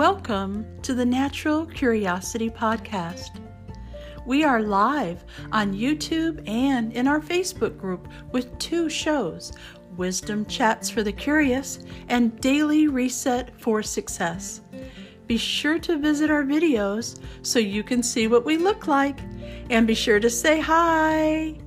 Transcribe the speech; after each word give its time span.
Welcome 0.00 0.80
to 0.80 0.94
the 0.94 1.04
Natural 1.04 1.66
Curiosity 1.66 2.48
Podcast. 2.48 3.38
We 4.24 4.44
are 4.44 4.62
live 4.62 5.26
on 5.52 5.74
YouTube 5.74 6.42
and 6.48 6.90
in 6.94 7.06
our 7.06 7.20
Facebook 7.20 7.76
group 7.76 8.08
with 8.32 8.58
two 8.58 8.88
shows 8.88 9.52
Wisdom 9.98 10.46
Chats 10.46 10.88
for 10.88 11.02
the 11.02 11.12
Curious 11.12 11.80
and 12.08 12.40
Daily 12.40 12.88
Reset 12.88 13.52
for 13.60 13.82
Success. 13.82 14.62
Be 15.26 15.36
sure 15.36 15.78
to 15.80 15.98
visit 15.98 16.30
our 16.30 16.44
videos 16.44 17.20
so 17.42 17.58
you 17.58 17.82
can 17.82 18.02
see 18.02 18.26
what 18.26 18.46
we 18.46 18.56
look 18.56 18.86
like 18.86 19.18
and 19.68 19.86
be 19.86 19.94
sure 19.94 20.18
to 20.18 20.30
say 20.30 20.58
hi. 20.60 21.58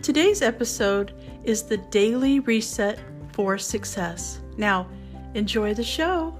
Today's 0.00 0.42
episode 0.42 1.12
is 1.42 1.64
the 1.64 1.78
Daily 1.78 2.38
Reset 2.38 3.00
for 3.32 3.58
Success. 3.58 4.38
Now, 4.56 4.88
enjoy 5.34 5.74
the 5.74 5.82
show. 5.82 6.38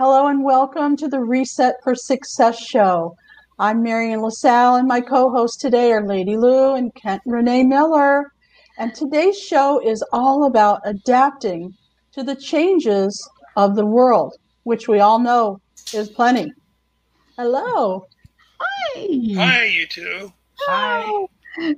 Hello 0.00 0.28
and 0.28 0.42
welcome 0.42 0.96
to 0.96 1.08
the 1.08 1.20
Reset 1.20 1.74
for 1.84 1.94
Success 1.94 2.58
show. 2.58 3.14
I'm 3.58 3.82
Marion 3.82 4.22
LaSalle, 4.22 4.76
and 4.76 4.88
my 4.88 5.02
co 5.02 5.28
hosts 5.28 5.58
today 5.58 5.92
are 5.92 6.06
Lady 6.06 6.38
Lou 6.38 6.74
and 6.74 6.94
Kent 6.94 7.20
Renee 7.26 7.64
Miller. 7.64 8.32
And 8.78 8.94
today's 8.94 9.38
show 9.38 9.78
is 9.86 10.02
all 10.10 10.46
about 10.46 10.80
adapting 10.86 11.74
to 12.12 12.22
the 12.22 12.34
changes 12.34 13.28
of 13.56 13.76
the 13.76 13.84
world, 13.84 14.32
which 14.62 14.88
we 14.88 15.00
all 15.00 15.18
know 15.18 15.60
is 15.92 16.08
plenty. 16.08 16.50
Hello. 17.36 18.06
Hi. 18.58 19.06
Hi, 19.34 19.64
you 19.66 19.86
two. 19.86 20.32
Hi. 20.60 21.26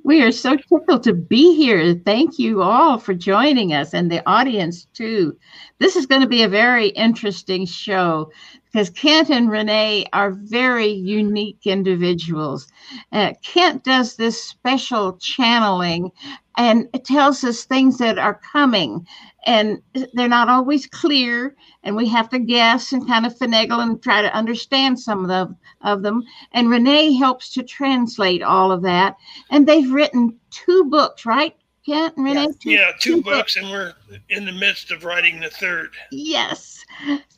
We 0.04 0.22
are 0.22 0.32
so 0.32 0.56
tickled 0.56 1.02
to 1.04 1.14
be 1.14 1.56
here. 1.56 1.94
Thank 2.04 2.38
you 2.38 2.62
all 2.62 2.98
for 2.98 3.14
joining 3.14 3.72
us 3.72 3.94
and 3.94 4.10
the 4.10 4.22
audience 4.28 4.86
too. 4.94 5.36
This 5.78 5.96
is 5.96 6.06
going 6.06 6.22
to 6.22 6.28
be 6.28 6.42
a 6.42 6.48
very 6.48 6.88
interesting 6.88 7.66
show 7.66 8.30
because 8.72 8.90
Kent 8.90 9.30
and 9.30 9.50
Renee 9.50 10.06
are 10.12 10.30
very 10.30 10.88
unique 10.88 11.66
individuals. 11.66 12.68
Uh, 13.12 13.34
Kent 13.42 13.84
does 13.84 14.16
this 14.16 14.42
special 14.42 15.16
channeling 15.18 16.10
and 16.56 16.88
it 16.94 17.04
tells 17.04 17.44
us 17.44 17.64
things 17.64 17.98
that 17.98 18.18
are 18.18 18.40
coming. 18.52 19.06
And 19.44 19.82
they're 20.14 20.28
not 20.28 20.48
always 20.48 20.86
clear 20.86 21.54
and 21.82 21.96
we 21.96 22.08
have 22.08 22.28
to 22.30 22.38
guess 22.38 22.92
and 22.92 23.06
kind 23.06 23.26
of 23.26 23.36
finagle 23.36 23.82
and 23.82 24.02
try 24.02 24.22
to 24.22 24.34
understand 24.34 25.00
some 25.00 25.22
of, 25.22 25.28
the, 25.28 25.54
of 25.82 26.02
them. 26.02 26.22
And 26.52 26.70
renee 26.70 27.14
helps 27.14 27.50
to 27.54 27.62
translate 27.62 28.42
all 28.42 28.70
of 28.72 28.82
that. 28.82 29.16
And 29.50 29.66
they've 29.66 29.90
written 29.90 30.38
two 30.50 30.84
books 30.84 31.26
right 31.26 31.56
Kent 31.84 32.16
and 32.16 32.24
Renee? 32.24 32.42
Yes. 32.44 32.56
Two, 32.56 32.70
yeah, 32.70 32.92
two, 33.00 33.16
two 33.16 33.22
books, 33.22 33.36
books, 33.36 33.56
and 33.56 33.70
we're 33.70 33.94
in 34.28 34.44
the 34.44 34.52
midst 34.52 34.90
of 34.90 35.04
writing 35.04 35.40
the 35.40 35.50
third. 35.50 35.90
Yes, 36.10 36.84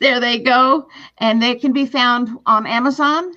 there 0.00 0.20
they 0.20 0.38
go. 0.38 0.88
And 1.18 1.42
they 1.42 1.54
can 1.54 1.72
be 1.72 1.86
found 1.86 2.28
on 2.46 2.66
Amazon? 2.66 3.34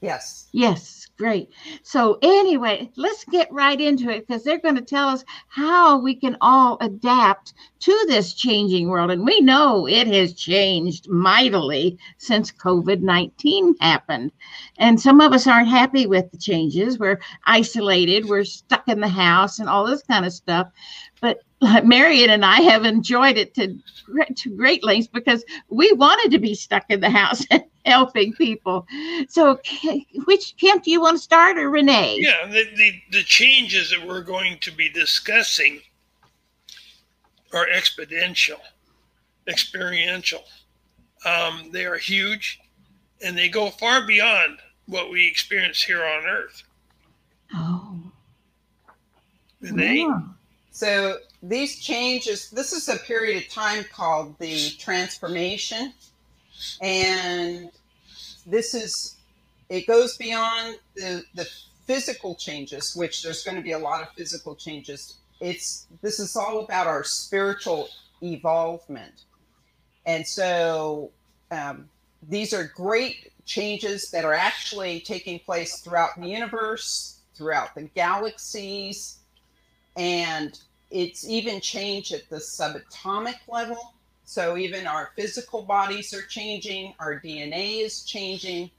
Yes. 0.00 0.48
Yes. 0.52 0.99
Great. 1.20 1.50
So, 1.82 2.18
anyway, 2.22 2.90
let's 2.96 3.26
get 3.26 3.52
right 3.52 3.78
into 3.78 4.08
it 4.08 4.26
because 4.26 4.42
they're 4.42 4.58
going 4.58 4.76
to 4.76 4.80
tell 4.80 5.06
us 5.06 5.22
how 5.48 5.98
we 5.98 6.14
can 6.14 6.34
all 6.40 6.78
adapt 6.80 7.52
to 7.80 8.04
this 8.08 8.32
changing 8.32 8.88
world. 8.88 9.10
And 9.10 9.26
we 9.26 9.42
know 9.42 9.86
it 9.86 10.06
has 10.06 10.32
changed 10.32 11.10
mightily 11.10 11.98
since 12.16 12.50
COVID 12.50 13.02
19 13.02 13.76
happened. 13.82 14.32
And 14.78 14.98
some 14.98 15.20
of 15.20 15.34
us 15.34 15.46
aren't 15.46 15.68
happy 15.68 16.06
with 16.06 16.30
the 16.30 16.38
changes. 16.38 16.98
We're 16.98 17.20
isolated, 17.44 18.24
we're 18.24 18.44
stuck 18.44 18.88
in 18.88 19.00
the 19.00 19.08
house, 19.08 19.58
and 19.58 19.68
all 19.68 19.84
this 19.84 20.02
kind 20.02 20.24
of 20.24 20.32
stuff. 20.32 20.68
But 21.20 21.40
Marion 21.84 22.30
and 22.30 22.46
I 22.46 22.62
have 22.62 22.86
enjoyed 22.86 23.36
it 23.36 23.52
to, 23.56 23.76
to 24.36 24.56
great 24.56 24.82
lengths 24.82 25.08
because 25.12 25.44
we 25.68 25.92
wanted 25.92 26.30
to 26.30 26.38
be 26.38 26.54
stuck 26.54 26.86
in 26.88 27.00
the 27.00 27.10
house 27.10 27.44
helping 27.84 28.32
people. 28.34 28.86
So, 29.28 29.60
which 30.24 30.54
Kent 30.58 30.84
do 30.84 30.90
you 30.90 31.00
want 31.00 31.16
to 31.16 31.22
start, 31.22 31.58
or 31.58 31.70
Renee? 31.70 32.18
Yeah, 32.20 32.46
the, 32.46 32.64
the, 32.76 32.92
the 33.12 33.22
changes 33.22 33.90
that 33.90 34.06
we're 34.06 34.22
going 34.22 34.58
to 34.60 34.70
be 34.70 34.88
discussing 34.88 35.80
are 37.52 37.66
exponential, 37.66 38.60
experiential. 39.48 40.44
Um, 41.24 41.70
they 41.72 41.84
are 41.84 41.98
huge, 41.98 42.60
and 43.22 43.36
they 43.36 43.48
go 43.48 43.70
far 43.70 44.06
beyond 44.06 44.58
what 44.86 45.10
we 45.10 45.26
experience 45.26 45.82
here 45.82 46.04
on 46.04 46.24
Earth. 46.26 46.62
Oh. 47.54 48.12
Renee? 49.60 50.06
Yeah. 50.08 50.20
So 50.70 51.16
these 51.42 51.80
changes, 51.80 52.50
this 52.50 52.72
is 52.72 52.88
a 52.88 52.96
period 52.98 53.42
of 53.42 53.48
time 53.50 53.84
called 53.92 54.38
the 54.38 54.70
transformation. 54.78 55.92
And 56.80 57.70
this 58.46 58.74
is, 58.74 59.16
it 59.68 59.86
goes 59.86 60.16
beyond 60.16 60.78
the, 60.94 61.22
the 61.34 61.48
physical 61.86 62.34
changes, 62.34 62.94
which 62.94 63.22
there's 63.22 63.42
going 63.42 63.56
to 63.56 63.62
be 63.62 63.72
a 63.72 63.78
lot 63.78 64.02
of 64.02 64.08
physical 64.16 64.54
changes. 64.54 65.16
It's, 65.40 65.86
this 66.02 66.20
is 66.20 66.36
all 66.36 66.64
about 66.64 66.86
our 66.86 67.04
spiritual 67.04 67.88
evolvement. 68.22 69.24
And 70.06 70.26
so 70.26 71.10
um, 71.50 71.88
these 72.28 72.52
are 72.52 72.70
great 72.74 73.32
changes 73.44 74.10
that 74.10 74.24
are 74.24 74.34
actually 74.34 75.00
taking 75.00 75.38
place 75.40 75.80
throughout 75.80 76.20
the 76.20 76.28
universe, 76.28 77.20
throughout 77.34 77.74
the 77.74 77.82
galaxies, 77.82 79.18
and 79.96 80.58
it's 80.90 81.26
even 81.28 81.60
changed 81.60 82.12
at 82.12 82.28
the 82.28 82.36
subatomic 82.36 83.36
level. 83.48 83.94
So 84.30 84.56
even 84.56 84.86
our 84.86 85.10
physical 85.16 85.62
bodies 85.62 86.14
are 86.14 86.22
changing, 86.22 86.94
our 87.00 87.18
DNA 87.18 87.84
is 87.84 88.04
changing, 88.04 88.70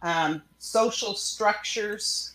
um, 0.00 0.42
social 0.60 1.16
structures. 1.16 2.34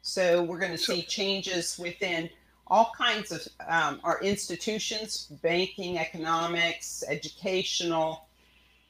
So 0.00 0.44
we're 0.44 0.58
going 0.58 0.72
to 0.72 0.78
see 0.78 1.02
changes 1.02 1.78
within 1.78 2.30
all 2.68 2.92
kinds 2.96 3.32
of 3.32 3.46
um, 3.68 4.00
our 4.02 4.18
institutions, 4.22 5.26
banking, 5.42 5.98
economics, 5.98 7.04
educational, 7.06 8.24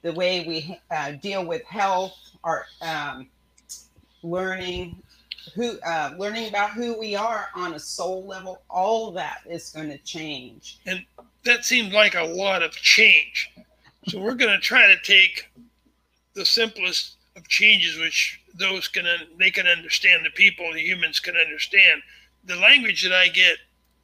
the 0.02 0.12
way 0.12 0.44
we 0.46 0.78
uh, 0.92 1.14
deal 1.20 1.44
with 1.44 1.64
health, 1.64 2.16
our 2.44 2.66
um, 2.80 3.26
learning, 4.22 5.02
who 5.56 5.80
uh, 5.80 6.14
learning 6.16 6.48
about 6.48 6.70
who 6.70 6.96
we 6.96 7.16
are 7.16 7.48
on 7.56 7.74
a 7.74 7.80
soul 7.80 8.24
level 8.24 8.62
all 8.70 9.10
that 9.10 9.40
is 9.50 9.70
going 9.70 9.88
to 9.88 9.98
change 9.98 10.78
and 10.86 11.04
that 11.44 11.64
seemed 11.64 11.92
like 11.92 12.14
a 12.14 12.24
lot 12.24 12.62
of 12.62 12.72
change. 12.72 13.50
So 14.08 14.20
we're 14.20 14.34
going 14.34 14.52
to 14.52 14.60
try 14.60 14.86
to 14.86 15.00
take 15.02 15.50
the 16.34 16.44
simplest 16.44 17.16
of 17.36 17.48
changes 17.48 17.98
which 17.98 18.40
those 18.54 18.88
can 18.88 19.06
they 19.38 19.50
can 19.50 19.66
understand 19.66 20.24
the 20.24 20.30
people 20.30 20.72
the 20.72 20.80
humans 20.80 21.20
can 21.20 21.36
understand. 21.36 22.02
The 22.44 22.56
language 22.56 23.02
that 23.02 23.12
i 23.12 23.28
get 23.28 23.56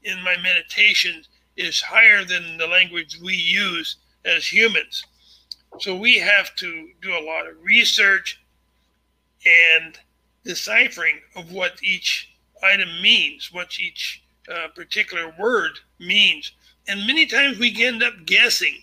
in 0.03 0.23
my 0.23 0.37
meditations 0.37 1.29
is 1.57 1.81
higher 1.81 2.25
than 2.25 2.57
the 2.57 2.67
language 2.67 3.19
we 3.23 3.35
use 3.35 3.97
as 4.25 4.47
humans. 4.47 5.05
So 5.81 5.97
we 5.97 6.19
have 6.19 6.55
to 6.57 6.89
do 7.03 7.11
a 7.11 7.25
lot 7.25 7.47
of 7.47 7.63
research 7.63 8.41
and 9.45 9.99
deciphering 10.45 11.21
of 11.37 11.53
what 11.53 11.83
each 11.83 12.33
item 12.63 12.89
means, 13.03 13.53
what 13.53 13.79
each 13.79 14.23
uh, 14.53 14.69
particular 14.75 15.35
word 15.39 15.73
means. 15.99 16.53
And 16.89 17.07
many 17.07 17.27
times 17.27 17.59
we 17.59 17.85
end 17.85 18.03
up 18.03 18.15
guessing 18.25 18.75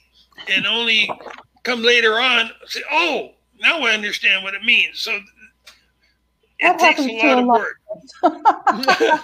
and 0.47 0.65
only 0.65 1.09
come 1.63 1.81
later 1.81 2.19
on 2.19 2.51
say, 2.67 2.81
oh, 2.91 3.31
now 3.59 3.79
I 3.79 3.91
understand 3.91 4.43
what 4.43 4.53
it 4.53 4.63
means. 4.63 5.01
So 5.01 5.11
it 5.15 5.23
that 6.61 6.79
takes 6.79 7.01
a 7.01 7.27
lot 7.27 7.39
of 7.39 7.45
work. 7.45 7.81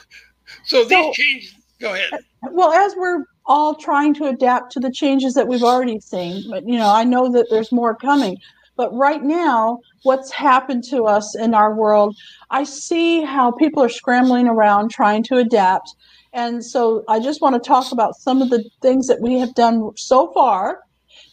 so 0.66 0.84
these 0.84 0.90
so, 0.90 1.12
changes, 1.14 1.56
go 1.80 1.94
ahead. 1.94 2.12
Well, 2.52 2.74
as 2.74 2.96
we're 2.98 3.26
all 3.46 3.76
trying 3.76 4.14
to 4.16 4.26
adapt 4.26 4.72
to 4.74 4.80
the 4.80 4.92
changes 4.92 5.34
that 5.36 5.48
we've 5.48 5.64
already 5.64 6.00
seen, 6.00 6.50
but 6.50 6.68
you 6.68 6.78
know, 6.78 6.90
I 6.90 7.04
know 7.04 7.32
that 7.32 7.48
there's 7.50 7.72
more 7.72 7.96
coming. 7.96 8.38
But 8.78 8.94
right 8.96 9.22
now, 9.22 9.80
what's 10.04 10.32
happened 10.32 10.84
to 10.86 11.04
us 11.04 11.36
in 11.36 11.54
our 11.54 11.74
world, 11.74 12.16
I 12.50 12.64
see 12.64 13.22
how 13.22 13.52
people 13.52 13.84
are 13.84 13.90
scrambling 13.90 14.48
around 14.48 14.90
trying 14.90 15.24
to 15.24 15.38
adapt. 15.38 15.94
And 16.34 16.64
so 16.64 17.04
I 17.08 17.20
just 17.20 17.42
want 17.42 17.62
to 17.62 17.68
talk 17.68 17.92
about 17.92 18.16
some 18.16 18.42
of 18.42 18.50
the 18.50 18.64
things 18.82 19.08
that 19.08 19.20
we 19.22 19.40
have 19.40 19.54
done 19.54 19.92
so 19.98 20.32
far 20.34 20.80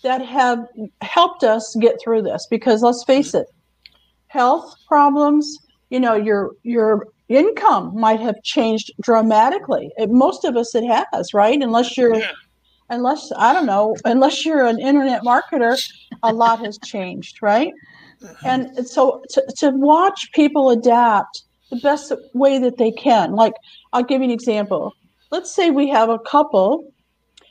that 0.02 0.24
have 0.24 0.66
helped 1.02 1.44
us 1.44 1.76
get 1.80 2.00
through 2.00 2.22
this 2.22 2.46
because 2.50 2.82
let's 2.82 3.04
face 3.04 3.34
it, 3.34 3.46
health 4.26 4.74
problems, 4.86 5.58
you 5.90 6.00
know, 6.00 6.14
your 6.14 6.52
your 6.62 7.06
income 7.28 7.92
might 7.94 8.20
have 8.20 8.42
changed 8.42 8.90
dramatically. 9.00 9.90
It, 9.96 10.10
most 10.10 10.44
of 10.44 10.56
us 10.56 10.74
it 10.74 10.84
has, 10.84 11.32
right? 11.32 11.60
Unless 11.60 11.96
you're 11.96 12.16
yeah 12.16 12.32
unless 12.90 13.32
I 13.36 13.52
don't 13.52 13.66
know, 13.66 13.96
unless 14.04 14.44
you're 14.44 14.66
an 14.66 14.80
internet 14.80 15.22
marketer, 15.22 15.78
a 16.22 16.32
lot 16.32 16.60
has 16.60 16.78
changed, 16.84 17.42
right? 17.42 17.72
Mm-hmm. 18.22 18.46
And 18.46 18.88
so 18.88 19.22
to, 19.30 19.44
to 19.58 19.70
watch 19.70 20.30
people 20.32 20.70
adapt 20.70 21.42
the 21.70 21.76
best 21.76 22.12
way 22.34 22.58
that 22.58 22.78
they 22.78 22.90
can. 22.90 23.32
Like 23.32 23.54
I'll 23.92 24.02
give 24.02 24.20
you 24.20 24.26
an 24.26 24.30
example. 24.30 24.92
Let's 25.30 25.54
say 25.54 25.70
we 25.70 25.88
have 25.90 26.08
a 26.08 26.18
couple 26.18 26.92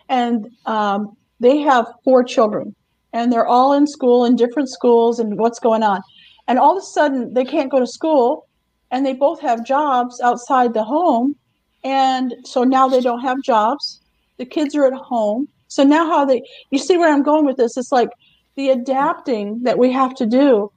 and 0.10 0.48
um, 0.66 1.16
they 1.40 1.60
have 1.60 1.86
four 2.04 2.24
children, 2.24 2.76
and 3.14 3.32
they're 3.32 3.46
all 3.46 3.74
in 3.74 3.88
school 3.88 4.26
in 4.26 4.36
different 4.36 4.70
schools, 4.70 5.20
and 5.20 5.38
what's 5.38 5.60
going 5.60 5.84
on, 5.84 6.02
and 6.48 6.58
all 6.58 6.78
of 6.78 6.82
a 6.82 6.86
sudden 6.86 7.34
they 7.34 7.46
can't 7.46 7.72
go 7.72 7.80
to 7.80 7.88
school, 7.88 8.48
and 8.92 9.06
they 9.06 9.14
both 9.14 9.42
have 9.42 9.66
jobs 9.66 10.20
outside 10.22 10.74
the 10.74 10.84
home, 10.84 11.36
and 11.84 12.34
so 12.44 12.64
now 12.64 12.88
they 12.88 13.02
don't 13.02 13.22
have 13.22 13.42
jobs. 13.44 14.02
The 14.38 14.46
kids 14.46 14.76
are 14.76 14.86
at 14.86 14.94
home, 14.94 15.48
so 15.68 15.84
now 15.84 16.08
how 16.08 16.26
they? 16.26 16.42
You 16.72 16.80
see 16.80 16.98
where 16.98 17.12
I'm 17.12 17.24
going 17.24 17.46
with 17.46 17.58
this? 17.58 17.78
It's 17.78 17.92
like 17.92 18.10
the 18.56 18.70
adapting 18.70 19.62
that 19.64 19.78
we 19.78 19.92
have 19.92 20.16
to 20.16 20.26
do 20.26 20.72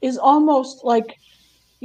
is 0.00 0.16
almost 0.16 0.84
like 0.84 1.16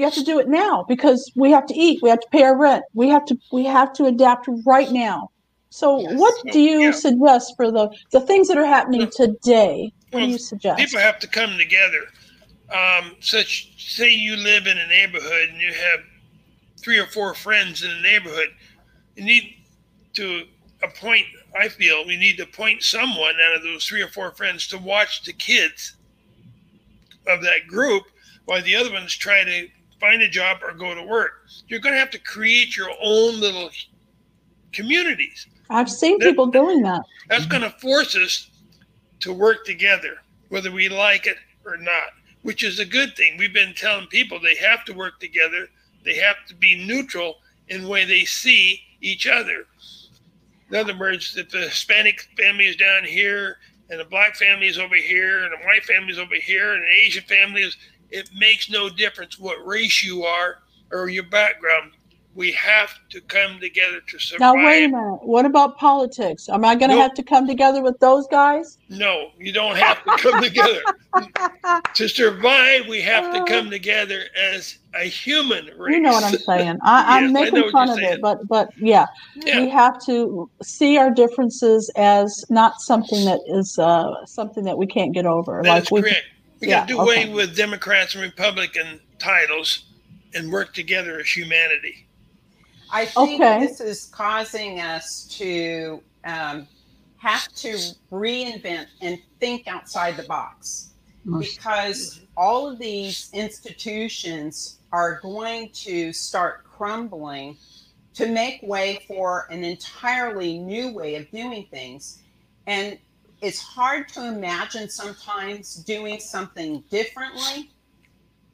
you 0.02 0.08
have 0.08 0.16
to 0.16 0.24
do 0.24 0.40
it 0.40 0.50
now 0.50 0.84
because 0.88 1.32
we 1.36 1.52
have 1.52 1.66
to 1.68 1.76
eat 1.76 2.00
we 2.02 2.10
have 2.10 2.20
to 2.20 2.28
pay 2.32 2.44
our 2.44 2.58
rent 2.58 2.84
we 2.94 3.08
have 3.08 3.24
to 3.26 3.38
we 3.52 3.64
have 3.66 3.94
to 3.94 4.06
adapt 4.06 4.50
right 4.66 4.92
now 4.92 5.30
so 5.70 5.98
Yes. 6.00 6.18
what 6.18 6.34
do 6.52 6.60
you 6.60 6.80
Yeah. 6.82 6.92
suggest 6.92 7.54
for 7.56 7.72
the 7.72 7.88
the 8.12 8.20
things 8.22 8.48
that 8.48 8.58
are 8.58 8.66
happening 8.66 9.02
Well, 9.02 9.12
today 9.16 9.92
what 10.10 10.20
well, 10.20 10.28
do 10.28 10.32
you 10.32 10.38
suggest 10.40 10.80
People 10.80 11.00
have 11.00 11.20
to 11.20 11.28
come 11.28 11.58
together. 11.58 12.02
Um, 12.74 13.16
such 13.20 13.74
say 13.78 14.10
you 14.10 14.36
live 14.38 14.66
in 14.66 14.78
a 14.78 14.88
neighborhood 14.88 15.50
and 15.50 15.62
you 15.62 15.72
have 15.74 16.00
three 16.80 16.98
or 16.98 17.06
four 17.06 17.34
friends 17.36 17.84
in 17.84 17.92
a 17.92 18.02
neighborhood. 18.02 18.50
You 19.16 19.24
need 19.26 19.56
to 20.14 20.46
appoint. 20.82 21.28
I 21.60 21.68
feel 21.68 22.06
we 22.08 22.18
need 22.18 22.38
to 22.38 22.44
appoint 22.44 22.82
someone 22.82 23.36
out 23.46 23.56
of 23.56 23.62
those 23.64 23.86
three 23.86 24.02
or 24.02 24.08
four 24.08 24.32
friends 24.32 24.68
to 24.70 24.78
watch 24.78 25.24
the 25.24 25.34
kids 25.34 25.96
of 27.28 27.42
that 27.44 27.68
group 27.68 28.04
while 28.46 28.62
the 28.64 28.76
other 28.76 28.92
ones 28.92 29.16
try 29.16 29.44
to 29.44 29.68
find 30.02 30.22
a 30.24 30.28
job 30.28 30.58
or 30.64 30.74
go 30.74 30.94
to 30.96 31.04
work. 31.04 31.46
You're 31.68 31.80
going 31.80 31.94
to 31.94 32.00
have 32.00 32.10
to 32.12 32.20
create 32.20 32.76
your 32.76 32.90
own 33.02 33.40
little 33.40 33.70
communities. 34.74 35.48
i've 35.70 35.90
seen 35.90 36.18
that- 36.20 36.26
people 36.26 36.48
doing 36.48 36.82
that 36.82 37.02
That's 37.30 37.46
going 37.46 37.62
to 37.62 37.70
force 37.70 38.16
us 38.16 38.50
to 39.22 39.32
work 39.32 39.64
together, 39.66 40.18
whether 40.50 40.72
we 40.72 40.90
like 40.90 41.28
it 41.28 41.38
or 41.66 41.78
not, 41.78 42.10
which 42.42 42.64
is 42.64 42.80
a 42.80 42.86
good 42.86 43.16
thing. 43.16 43.38
We've 43.38 43.54
been 43.54 43.74
telling 43.76 44.08
people 44.08 44.40
they 44.40 44.56
have 44.56 44.84
to 44.86 44.94
work 44.94 45.20
together, 45.20 45.68
they 46.04 46.16
have 46.16 46.38
to 46.48 46.56
be 46.56 46.84
neutral 46.84 47.36
in 47.68 47.84
the 47.84 47.88
way 47.88 48.04
they 48.04 48.26
see 48.26 48.82
each 49.02 49.28
other. 49.28 49.66
In 50.70 50.76
other 50.78 50.98
words, 50.98 51.36
if 51.38 51.50
the 51.50 51.60
Hispanic 51.70 52.28
family 52.38 52.66
is 52.66 52.76
down 52.78 53.04
here 53.04 53.58
and 53.90 54.00
the 54.00 54.06
black 54.06 54.36
family 54.36 54.68
is 54.68 54.80
over 54.80 54.96
here 54.96 55.44
and 55.44 55.52
the 55.54 55.66
white 55.66 55.84
family 55.84 56.12
is 56.12 56.18
over 56.20 56.36
here 56.36 56.74
and 56.74 56.82
the 56.84 56.88
Asian 57.06 57.24
family 57.24 57.62
is, 57.62 57.78
it 58.12 58.30
makes 58.38 58.70
no 58.70 58.90
difference 58.90 59.40
what 59.40 59.66
race 59.66 60.04
you 60.04 60.24
are 60.24 60.60
or 60.92 61.10
your 61.10 61.24
background. 61.24 61.92
We 62.34 62.52
have 62.54 62.92
to 63.10 63.20
come 63.22 63.60
together 63.60 64.00
to 64.08 64.20
survive. 64.20 64.40
now 64.56 64.66
wait 64.66 64.86
a 64.86 64.88
minute 64.88 65.20
what 65.24 65.46
about 65.46 65.78
politics 65.78 66.48
am 66.48 66.64
i 66.64 66.76
going 66.76 66.90
to 66.90 66.96
Nope. 66.96 67.02
have 67.02 67.14
to 67.16 67.24
come 67.24 67.46
together 67.46 67.82
with 67.84 68.00
those 68.00 68.26
guys 68.32 68.78
No, 68.88 69.32
you 69.38 69.52
don't 69.52 69.76
have 69.76 70.02
to 70.06 70.12
come 70.16 70.40
together. 70.48 70.80
to 71.94 72.08
survive, 72.08 72.88
we 72.88 73.02
have 73.02 73.34
to 73.34 73.44
come 73.44 73.70
together 73.70 74.22
as 74.42 74.78
a 74.96 75.04
human 75.04 75.66
race. 75.78 75.92
Uh. 75.94 75.96
you 75.96 76.00
know 76.00 76.14
what 76.14 76.24
i'm 76.24 76.38
saying 76.38 76.78
I, 76.86 77.18
i'm 77.18 77.34
Yes, 77.36 77.48
I 77.48 77.50
know 77.50 77.52
making 77.52 77.72
fun 77.72 77.90
of 77.90 77.96
saying. 77.98 78.14
it 78.14 78.22
but 78.22 78.48
but 78.48 78.70
yeah 78.78 79.08
Yeah, 79.36 79.60
we 79.60 79.70
have 79.70 80.00
to 80.06 80.50
see 80.64 80.98
our 80.98 81.12
differences 81.12 81.92
as 81.98 82.46
not 82.50 82.80
something 82.80 83.26
that 83.26 83.42
is 83.48 83.78
uh, 83.78 84.26
something 84.26 84.64
that 84.64 84.78
we 84.78 84.88
can't 84.88 85.14
get 85.14 85.26
over. 85.26 85.62
that 85.66 85.84
is 85.84 85.92
we, 85.92 86.02
correct. 86.02 86.24
We 86.62 86.70
yeah, 86.70 86.82
got 86.82 86.88
to 86.88 86.94
do 86.94 87.00
away 87.02 87.30
with 87.30 87.56
Democrats 87.58 88.16
and 88.16 88.24
Republican 88.24 89.02
titles 89.20 89.86
and 90.36 90.52
work 90.52 90.74
together 90.74 91.20
as 91.20 91.28
humanity. 91.28 92.08
I 92.92 93.06
think 93.06 93.42
Okay. 93.42 93.60
this 93.60 93.82
is 93.82 94.06
causing 94.06 94.80
us 94.80 95.26
to 95.40 96.04
um, 96.26 96.68
have 97.18 97.48
to 97.56 97.78
reinvent 98.12 98.88
and 99.02 99.20
think 99.40 99.68
outside 99.68 100.18
the 100.18 100.24
box 100.24 100.92
because 101.40 102.22
all 102.38 102.68
of 102.68 102.80
these 102.80 103.30
institutions 103.34 104.80
are 104.92 105.20
going 105.22 105.70
to 105.74 106.14
start 106.14 106.64
crumbling 106.66 107.58
to 108.14 108.28
make 108.28 108.60
way 108.64 109.04
for 109.08 109.48
an 109.50 109.64
entirely 109.64 110.58
new 110.58 110.92
way 110.94 111.16
of 111.16 111.30
doing 111.32 111.68
things. 111.72 112.20
And 112.68 113.00
it's 113.42 113.60
hard 113.60 114.08
to 114.10 114.28
imagine 114.28 114.88
sometimes 114.88 115.76
doing 115.76 116.20
something 116.20 116.84
differently. 116.90 117.72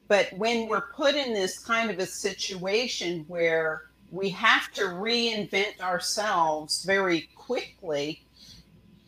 But 0.08 0.32
when 0.32 0.68
we're 0.68 0.88
put 0.96 1.14
in 1.14 1.34
this 1.34 1.58
kind 1.58 1.90
of 1.90 1.98
a 1.98 2.06
situation 2.06 3.26
where 3.28 3.90
we 4.10 4.30
have 4.30 4.72
to 4.72 4.82
reinvent 4.84 5.80
ourselves 5.80 6.84
very 6.84 7.28
quickly, 7.34 8.24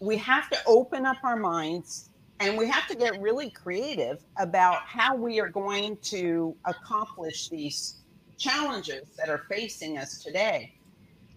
we 0.01 0.19
have 0.19 0.51
to 0.51 0.59
open 0.67 1.07
up 1.07 1.17
our 1.23 1.37
minds 1.37 2.11
and 2.41 2.57
we 2.57 2.67
have 2.69 2.87
to 2.89 2.95
get 2.95 3.21
really 3.21 3.51
creative 3.51 4.23
about 4.39 4.83
how 4.83 5.15
we 5.15 5.41
are 5.41 5.49
going 5.49 5.97
to 6.03 6.55
accomplish 6.67 7.49
these 7.49 8.01
challenges 8.37 9.09
that 9.17 9.29
are 9.29 9.45
facing 9.49 9.99
us 9.99 10.23
today. 10.23 10.75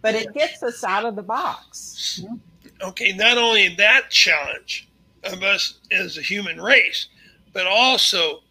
But 0.03 0.15
it 0.15 0.33
gets 0.33 0.61
us 0.61 0.83
out 0.83 1.05
of 1.05 1.15
the 1.15 1.23
box. 1.23 2.21
Okay, 2.81 3.13
not 3.13 3.37
only 3.37 3.69
that 3.75 4.09
challenge 4.09 4.89
of 5.23 5.41
us 5.43 5.79
as 5.91 6.17
a 6.17 6.21
human 6.21 6.59
race, 6.61 7.07
but 7.53 7.65
also 7.65 8.41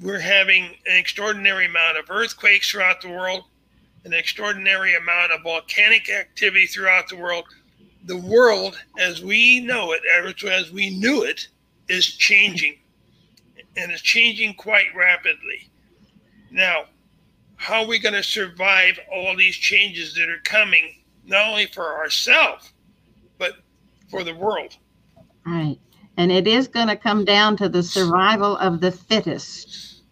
we're 0.00 0.18
having 0.18 0.64
an 0.86 0.96
extraordinary 0.96 1.66
amount 1.66 1.98
of 1.98 2.10
earthquakes 2.10 2.70
throughout 2.70 3.02
the 3.02 3.10
world, 3.10 3.44
an 4.04 4.14
extraordinary 4.14 4.96
amount 4.96 5.32
of 5.32 5.42
volcanic 5.42 6.08
activity 6.08 6.66
throughout 6.66 7.08
the 7.10 7.16
world. 7.16 7.44
The 8.06 8.16
world, 8.16 8.78
as 8.98 9.22
we 9.22 9.60
know 9.60 9.92
it, 9.92 10.00
as 10.50 10.72
we 10.72 10.98
knew 10.98 11.24
it, 11.24 11.46
is 11.88 12.06
changing, 12.06 12.78
and 13.76 13.92
it's 13.92 14.00
changing 14.00 14.54
quite 14.54 14.94
rapidly. 14.96 15.68
Now, 16.50 16.86
how 17.56 17.82
are 17.82 17.86
we 17.86 17.98
going 17.98 18.14
to 18.14 18.22
survive 18.22 18.98
all 19.12 19.36
these 19.36 19.56
changes 19.56 20.14
that 20.14 20.28
are 20.28 20.40
coming, 20.44 20.96
not 21.24 21.48
only 21.48 21.66
for 21.66 21.96
ourselves, 21.98 22.72
but 23.38 23.54
for 24.10 24.22
the 24.22 24.34
world? 24.34 24.76
Right. 25.46 25.78
And 26.16 26.32
it 26.32 26.46
is 26.46 26.68
going 26.68 26.88
to 26.88 26.96
come 26.96 27.24
down 27.24 27.56
to 27.58 27.68
the 27.68 27.82
survival 27.82 28.56
of 28.58 28.80
the 28.80 28.90
fittest. 28.92 30.02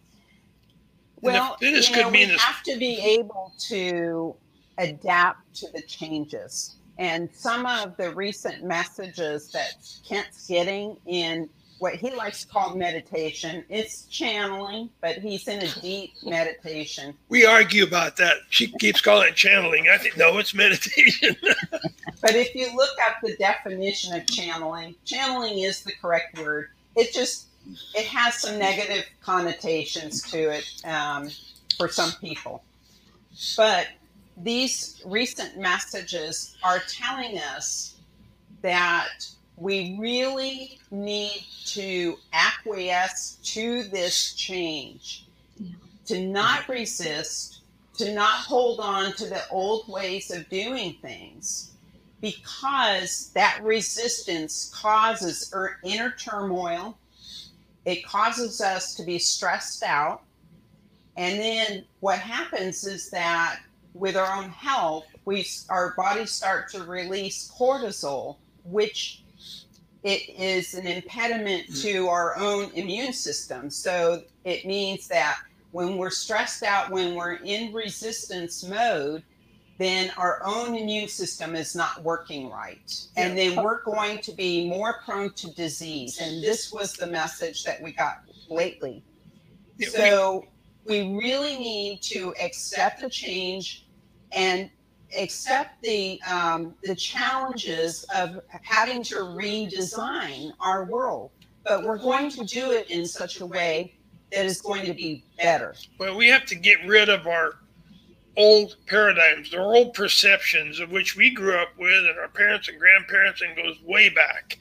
And 1.22 1.34
the 1.34 1.38
Well, 1.38 1.56
fittest 1.58 1.90
you 1.90 1.96
know, 1.96 2.02
could 2.04 2.12
we 2.12 2.18
mean 2.18 2.28
this- 2.28 2.40
have 2.42 2.62
to 2.64 2.76
be 2.76 2.98
able 3.00 3.52
to 3.68 4.36
adapt 4.78 5.54
to 5.56 5.68
the 5.72 5.82
changes. 5.82 6.76
And 6.98 7.28
some 7.34 7.66
of 7.66 7.96
the 7.96 8.14
recent 8.14 8.64
messages 8.64 9.50
that 9.52 9.74
Kent's 10.06 10.46
getting 10.46 10.96
in 11.06 11.48
what 11.78 11.94
he 11.94 12.14
likes 12.14 12.44
to 12.44 12.48
call 12.48 12.74
meditation, 12.74 13.64
it's 13.68 14.04
channeling, 14.04 14.90
but 15.00 15.16
he's 15.18 15.48
in 15.48 15.62
a 15.62 15.80
deep 15.80 16.12
meditation. 16.22 17.14
We 17.28 17.44
argue 17.44 17.84
about 17.84 18.16
that. 18.16 18.36
She 18.50 18.68
keeps 18.78 19.00
calling 19.00 19.28
it 19.28 19.34
channeling. 19.34 19.88
I 19.88 19.98
think 19.98 20.16
no, 20.16 20.38
it's 20.38 20.54
meditation. 20.54 21.36
But 22.24 22.36
if 22.36 22.54
you 22.54 22.74
look 22.74 22.96
up 23.06 23.16
the 23.22 23.36
definition 23.36 24.14
of 24.14 24.26
channeling, 24.26 24.94
channeling 25.04 25.58
is 25.58 25.84
the 25.84 25.92
correct 25.92 26.38
word. 26.38 26.70
It 26.96 27.12
just 27.12 27.48
it 27.94 28.06
has 28.06 28.40
some 28.40 28.58
negative 28.58 29.04
connotations 29.20 30.22
to 30.30 30.48
it 30.48 30.64
um, 30.86 31.28
for 31.76 31.86
some 31.86 32.12
people. 32.22 32.64
But 33.58 33.88
these 34.38 35.02
recent 35.04 35.58
messages 35.58 36.56
are 36.62 36.78
telling 36.88 37.38
us 37.38 37.96
that 38.62 39.28
we 39.56 39.96
really 40.00 40.78
need 40.90 41.44
to 41.66 42.16
acquiesce 42.32 43.38
to 43.42 43.84
this 43.84 44.34
change, 44.34 45.26
to 46.06 46.26
not 46.26 46.68
resist, 46.68 47.60
to 47.98 48.12
not 48.12 48.40
hold 48.40 48.80
on 48.80 49.12
to 49.14 49.26
the 49.26 49.42
old 49.50 49.88
ways 49.88 50.30
of 50.30 50.48
doing 50.48 50.96
things 51.00 51.70
because 52.20 53.30
that 53.34 53.60
resistance 53.62 54.72
causes 54.74 55.50
er- 55.54 55.78
inner 55.84 56.14
turmoil. 56.18 56.96
It 57.84 58.04
causes 58.04 58.62
us 58.62 58.94
to 58.94 59.02
be 59.02 59.18
stressed 59.18 59.82
out. 59.82 60.22
And 61.16 61.38
then 61.38 61.84
what 62.00 62.18
happens 62.18 62.84
is 62.84 63.10
that 63.10 63.60
with 63.92 64.16
our 64.16 64.42
own 64.42 64.48
health, 64.48 65.04
we 65.26 65.46
our 65.68 65.94
bodies 65.96 66.32
start 66.32 66.70
to 66.70 66.82
release 66.84 67.52
cortisol, 67.56 68.36
which 68.64 69.23
it 70.04 70.28
is 70.38 70.74
an 70.74 70.86
impediment 70.86 71.66
mm. 71.66 71.82
to 71.82 72.08
our 72.08 72.38
own 72.38 72.70
immune 72.74 73.12
system. 73.12 73.70
So 73.70 74.22
it 74.44 74.66
means 74.66 75.08
that 75.08 75.38
when 75.72 75.96
we're 75.96 76.10
stressed 76.10 76.62
out, 76.62 76.90
when 76.90 77.14
we're 77.14 77.36
in 77.36 77.72
resistance 77.72 78.62
mode, 78.62 79.24
then 79.78 80.12
our 80.16 80.40
own 80.44 80.76
immune 80.76 81.08
system 81.08 81.56
is 81.56 81.74
not 81.74 82.02
working 82.04 82.48
right. 82.48 82.96
And 83.16 83.36
then 83.36 83.60
we're 83.60 83.82
going 83.82 84.18
to 84.18 84.32
be 84.32 84.68
more 84.68 85.00
prone 85.04 85.32
to 85.32 85.52
disease. 85.54 86.20
And 86.20 86.44
this 86.44 86.72
was 86.72 86.92
the 86.92 87.08
message 87.08 87.64
that 87.64 87.82
we 87.82 87.90
got 87.90 88.22
lately. 88.48 89.02
So 89.80 90.46
we 90.84 91.16
really 91.16 91.56
need 91.56 92.02
to 92.02 92.34
accept 92.40 93.00
the 93.00 93.10
change 93.10 93.86
and 94.30 94.70
accept 95.16 95.82
the 95.82 96.20
um, 96.22 96.74
the 96.82 96.94
challenges 96.94 98.04
of 98.14 98.40
having 98.62 99.02
to 99.04 99.16
redesign 99.16 100.52
our 100.60 100.84
world, 100.84 101.30
but 101.64 101.84
we're 101.84 101.98
going 101.98 102.30
to 102.30 102.44
do 102.44 102.72
it 102.72 102.90
in 102.90 103.06
such 103.06 103.40
a 103.40 103.46
way 103.46 103.94
that 104.32 104.44
is 104.44 104.60
going 104.60 104.84
to 104.86 104.94
be 104.94 105.24
better. 105.38 105.74
Well, 105.98 106.16
we 106.16 106.28
have 106.28 106.44
to 106.46 106.54
get 106.54 106.84
rid 106.86 107.08
of 107.08 107.26
our 107.26 107.58
old 108.36 108.76
paradigms, 108.86 109.54
our 109.54 109.62
old 109.62 109.94
perceptions 109.94 110.80
of 110.80 110.90
which 110.90 111.16
we 111.16 111.30
grew 111.30 111.56
up 111.56 111.70
with, 111.78 112.04
and 112.04 112.18
our 112.18 112.28
parents 112.28 112.68
and 112.68 112.78
grandparents, 112.78 113.42
and 113.42 113.56
goes 113.56 113.80
way 113.84 114.08
back. 114.08 114.58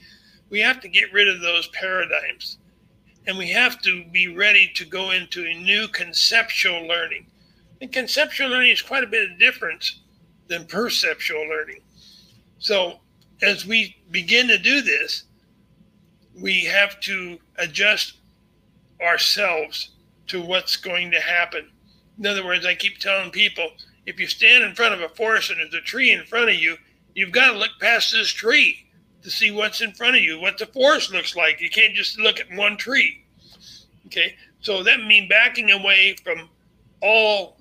We 0.49 0.59
have 0.59 0.79
to 0.81 0.87
get 0.87 1.11
rid 1.11 1.27
of 1.27 1.41
those 1.41 1.67
paradigms, 1.69 2.59
and 3.25 3.37
we 3.37 3.49
have 3.49 3.81
to 3.81 4.03
be 4.11 4.35
ready 4.35 4.71
to 4.75 4.85
go 4.85 5.11
into 5.11 5.45
a 5.45 5.53
new 5.55 5.87
conceptual 5.87 6.87
learning. 6.87 7.25
And 7.81 7.91
conceptual 7.91 8.49
learning 8.49 8.71
is 8.71 8.81
quite 8.81 9.03
a 9.03 9.07
bit 9.07 9.29
of 9.29 9.39
difference 9.39 10.02
than 10.53 10.65
perceptual 10.67 11.47
learning. 11.49 11.81
So, 12.59 12.99
as 13.41 13.65
we 13.65 13.97
begin 14.11 14.47
to 14.47 14.57
do 14.57 14.81
this, 14.81 15.23
we 16.39 16.63
have 16.65 16.99
to 17.01 17.39
adjust 17.57 18.17
ourselves 19.01 19.89
to 20.27 20.41
what's 20.41 20.77
going 20.77 21.11
to 21.11 21.19
happen. 21.19 21.69
In 22.19 22.27
other 22.27 22.45
words, 22.45 22.65
I 22.65 22.75
keep 22.75 22.99
telling 22.99 23.31
people 23.31 23.67
if 24.05 24.19
you 24.19 24.27
stand 24.27 24.63
in 24.63 24.75
front 24.75 24.93
of 24.93 25.01
a 25.01 25.09
forest 25.09 25.49
and 25.49 25.59
there's 25.59 25.73
a 25.73 25.81
tree 25.81 26.11
in 26.11 26.23
front 26.25 26.49
of 26.49 26.55
you, 26.55 26.77
you've 27.15 27.31
got 27.31 27.51
to 27.51 27.57
look 27.57 27.71
past 27.81 28.11
this 28.11 28.29
tree 28.29 28.85
to 29.23 29.31
see 29.31 29.49
what's 29.49 29.81
in 29.81 29.93
front 29.93 30.15
of 30.15 30.21
you, 30.21 30.39
what 30.39 30.57
the 30.59 30.65
forest 30.67 31.11
looks 31.11 31.35
like. 31.35 31.61
You 31.61 31.69
can't 31.69 31.95
just 31.95 32.19
look 32.19 32.39
at 32.39 32.51
one 32.55 32.77
tree. 32.77 33.25
Okay, 34.05 34.35
so 34.61 34.83
that 34.83 35.03
means 35.03 35.29
backing 35.29 35.71
away 35.71 36.15
from 36.23 36.49
all, 37.01 37.57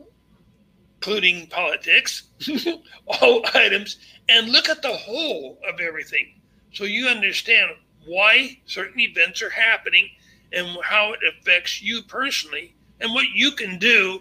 including 1.03 1.49
politics, 1.49 2.29
all 3.07 3.43
items, 3.55 3.99
and 4.29 4.53
look 4.53 4.69
at 4.69 4.83
the 4.83 4.97
whole 4.97 5.59
of 5.69 5.81
everything 5.81 6.33
so 6.73 6.85
you 6.85 7.09
understand 7.09 7.73
why 8.07 8.57
certain 8.67 9.01
events 9.01 9.43
are 9.43 9.51
happening 9.51 10.09
and 10.53 10.79
how 10.85 11.13
it 11.13 11.19
affects 11.29 11.83
you 11.83 12.03
personally 12.03 12.77
and 13.01 13.13
what 13.13 13.27
you 13.35 13.51
can 13.51 13.79
do 13.79 14.21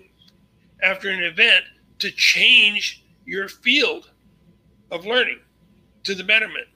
after 0.81 1.09
an 1.09 1.21
event 1.23 1.63
to 1.99 2.09
change 2.09 3.05
your 3.25 3.47
field 3.47 4.09
of 4.89 5.05
learning 5.05 5.39
to 6.03 6.15
the 6.15 6.23
betterment. 6.23 6.67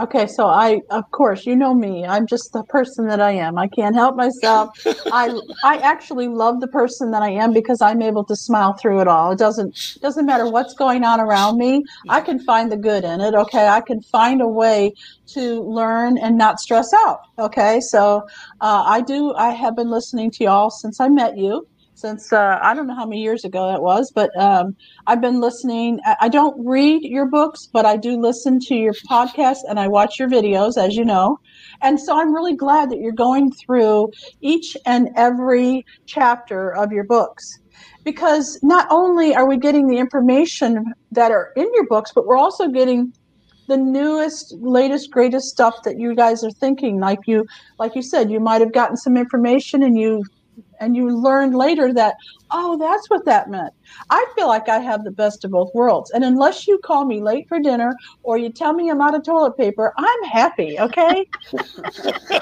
Okay, 0.00 0.28
so 0.28 0.46
I, 0.46 0.80
of 0.90 1.10
course, 1.10 1.44
you 1.44 1.56
know 1.56 1.74
me. 1.74 2.06
I'm 2.06 2.26
just 2.26 2.52
the 2.52 2.62
person 2.64 3.08
that 3.08 3.20
I 3.20 3.32
am. 3.32 3.58
I 3.58 3.66
can't 3.66 3.96
help 3.96 4.14
myself. 4.14 4.70
I, 5.10 5.32
I 5.64 5.78
actually 5.78 6.28
love 6.28 6.60
the 6.60 6.68
person 6.68 7.10
that 7.10 7.22
I 7.22 7.30
am 7.30 7.52
because 7.52 7.82
I'm 7.82 8.00
able 8.00 8.24
to 8.26 8.36
smile 8.36 8.74
through 8.74 9.00
it 9.00 9.08
all. 9.08 9.32
It 9.32 9.40
doesn't, 9.40 9.76
doesn't 10.00 10.24
matter 10.24 10.48
what's 10.48 10.74
going 10.74 11.02
on 11.02 11.18
around 11.18 11.58
me. 11.58 11.82
I 12.08 12.20
can 12.20 12.38
find 12.44 12.70
the 12.70 12.76
good 12.76 13.02
in 13.02 13.20
it. 13.20 13.34
Okay, 13.34 13.66
I 13.66 13.80
can 13.80 14.00
find 14.02 14.40
a 14.40 14.46
way 14.46 14.92
to 15.34 15.62
learn 15.62 16.16
and 16.16 16.38
not 16.38 16.60
stress 16.60 16.92
out. 16.94 17.18
Okay, 17.38 17.80
so 17.80 18.22
uh, 18.60 18.84
I 18.86 19.00
do. 19.00 19.34
I 19.34 19.50
have 19.50 19.74
been 19.74 19.90
listening 19.90 20.30
to 20.32 20.44
y'all 20.44 20.70
since 20.70 21.00
I 21.00 21.08
met 21.08 21.36
you 21.36 21.66
since 21.98 22.32
uh, 22.32 22.58
I 22.62 22.74
don't 22.74 22.86
know 22.86 22.94
how 22.94 23.06
many 23.06 23.20
years 23.20 23.44
ago 23.44 23.66
that 23.66 23.82
was, 23.82 24.12
but 24.14 24.30
um, 24.38 24.76
I've 25.08 25.20
been 25.20 25.40
listening. 25.40 25.98
I 26.20 26.28
don't 26.28 26.56
read 26.64 27.02
your 27.02 27.26
books, 27.26 27.68
but 27.72 27.84
I 27.84 27.96
do 27.96 28.20
listen 28.20 28.60
to 28.60 28.74
your 28.76 28.94
podcast 29.10 29.58
and 29.68 29.80
I 29.80 29.88
watch 29.88 30.16
your 30.16 30.28
videos, 30.28 30.78
as 30.78 30.94
you 30.94 31.04
know. 31.04 31.38
And 31.82 31.98
so 31.98 32.16
I'm 32.16 32.32
really 32.32 32.54
glad 32.54 32.90
that 32.90 33.00
you're 33.00 33.10
going 33.10 33.50
through 33.50 34.12
each 34.40 34.76
and 34.86 35.08
every 35.16 35.84
chapter 36.06 36.70
of 36.76 36.92
your 36.92 37.04
books 37.04 37.44
because 38.04 38.60
not 38.62 38.86
only 38.90 39.34
are 39.34 39.48
we 39.48 39.56
getting 39.56 39.88
the 39.88 39.98
information 39.98 40.84
that 41.10 41.32
are 41.32 41.50
in 41.56 41.68
your 41.74 41.86
books, 41.88 42.12
but 42.14 42.26
we're 42.26 42.38
also 42.38 42.68
getting 42.68 43.12
the 43.66 43.76
newest 43.76 44.54
latest 44.60 45.10
greatest 45.10 45.48
stuff 45.48 45.74
that 45.84 45.98
you 45.98 46.14
guys 46.14 46.42
are 46.42 46.50
thinking 46.52 46.98
like 46.98 47.18
you 47.26 47.44
like 47.78 47.94
you 47.94 48.00
said 48.00 48.30
you 48.30 48.40
might 48.40 48.62
have 48.62 48.72
gotten 48.72 48.96
some 48.96 49.14
information 49.14 49.82
and 49.82 49.98
you 49.98 50.22
and 50.80 50.96
you 50.96 51.10
learned 51.10 51.54
later 51.54 51.92
that 51.92 52.14
oh 52.50 52.76
that's 52.78 53.08
what 53.10 53.24
that 53.24 53.50
meant. 53.50 53.72
I 54.10 54.24
feel 54.36 54.48
like 54.48 54.68
i 54.68 54.78
have 54.78 55.04
the 55.04 55.10
best 55.10 55.44
of 55.44 55.50
both 55.50 55.70
worlds. 55.74 56.10
And 56.10 56.24
unless 56.24 56.66
you 56.66 56.78
call 56.84 57.04
me 57.04 57.20
late 57.20 57.46
for 57.48 57.58
dinner 57.60 57.94
or 58.22 58.38
you 58.38 58.50
tell 58.50 58.72
me 58.72 58.90
i'm 58.90 59.00
out 59.00 59.14
of 59.14 59.24
toilet 59.24 59.56
paper 59.56 59.92
i'm 59.96 60.24
happy 60.24 60.78
okay? 60.78 61.26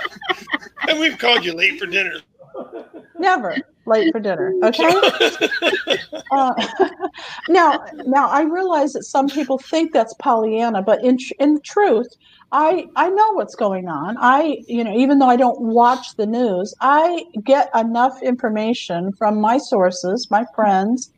And 0.88 1.00
we've 1.00 1.18
called 1.18 1.44
you 1.44 1.52
late 1.52 1.80
for 1.80 1.86
dinner. 1.86 2.20
Never 3.18 3.56
late 3.86 4.12
for 4.12 4.20
dinner 4.20 4.54
okay? 4.62 4.92
Uh, 6.32 6.52
now 7.48 7.84
now 8.04 8.28
i 8.28 8.42
realize 8.42 8.92
that 8.92 9.04
some 9.04 9.28
people 9.28 9.58
think 9.58 9.92
that's 9.92 10.12
pollyanna 10.14 10.82
but 10.82 11.02
in 11.04 11.16
in 11.38 11.60
truth 11.62 12.08
I 12.52 12.86
I 12.94 13.10
know 13.10 13.32
what's 13.32 13.54
going 13.54 13.88
on. 13.88 14.16
I 14.18 14.58
you 14.66 14.84
know 14.84 14.96
even 14.96 15.18
though 15.18 15.28
I 15.28 15.36
don't 15.36 15.60
watch 15.60 16.14
the 16.16 16.26
news, 16.26 16.74
I 16.80 17.24
get 17.44 17.70
enough 17.74 18.22
information 18.22 19.12
from 19.18 19.40
my 19.40 19.58
sources, 19.58 20.28
my 20.30 20.44
friends, 20.54 21.10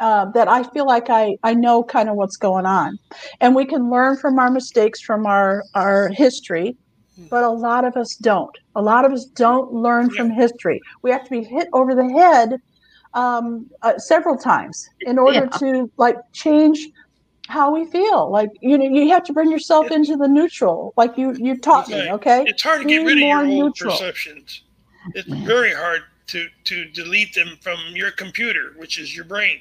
uh, 0.00 0.26
that 0.32 0.48
I 0.48 0.62
feel 0.62 0.86
like 0.86 1.10
I 1.10 1.36
I 1.42 1.54
know 1.54 1.82
kind 1.82 2.08
of 2.08 2.16
what's 2.16 2.36
going 2.36 2.66
on, 2.66 2.98
and 3.40 3.54
we 3.54 3.66
can 3.66 3.90
learn 3.90 4.16
from 4.16 4.38
our 4.38 4.50
mistakes 4.50 5.00
from 5.00 5.26
our 5.26 5.64
our 5.74 6.08
history. 6.08 6.76
But 7.30 7.44
a 7.44 7.48
lot 7.48 7.84
of 7.84 7.96
us 7.96 8.16
don't. 8.16 8.50
A 8.74 8.82
lot 8.82 9.04
of 9.04 9.12
us 9.12 9.24
don't 9.24 9.72
learn 9.72 10.10
from 10.10 10.30
history. 10.30 10.80
We 11.02 11.12
have 11.12 11.22
to 11.22 11.30
be 11.30 11.44
hit 11.44 11.68
over 11.72 11.94
the 11.94 12.10
head 12.12 12.60
um, 13.14 13.70
uh, 13.82 13.98
several 13.98 14.36
times 14.36 14.88
in 15.02 15.18
order 15.18 15.48
yeah. 15.48 15.58
to 15.58 15.90
like 15.96 16.16
change 16.32 16.88
how 17.48 17.74
we 17.74 17.84
feel. 17.86 18.30
Like 18.30 18.50
you 18.60 18.78
know, 18.78 18.84
you 18.84 19.08
have 19.10 19.24
to 19.24 19.32
bring 19.32 19.50
yourself 19.50 19.90
into 19.90 20.16
the 20.16 20.28
neutral. 20.28 20.92
Like 20.96 21.16
you 21.18 21.34
you 21.34 21.58
taught 21.58 21.88
me. 21.88 22.10
Okay, 22.12 22.44
it's 22.46 22.62
hard 22.62 22.82
to 22.82 22.88
get 22.88 22.98
rid 22.98 23.18
of 23.18 23.22
your 23.22 23.38
old 23.38 23.48
neutral. 23.48 23.92
perceptions. 23.92 24.62
It's 25.14 25.28
very 25.28 25.72
hard 25.72 26.02
to 26.28 26.48
to 26.64 26.84
delete 26.86 27.34
them 27.34 27.58
from 27.60 27.78
your 27.94 28.10
computer, 28.10 28.74
which 28.76 28.98
is 28.98 29.14
your 29.14 29.24
brain. 29.24 29.60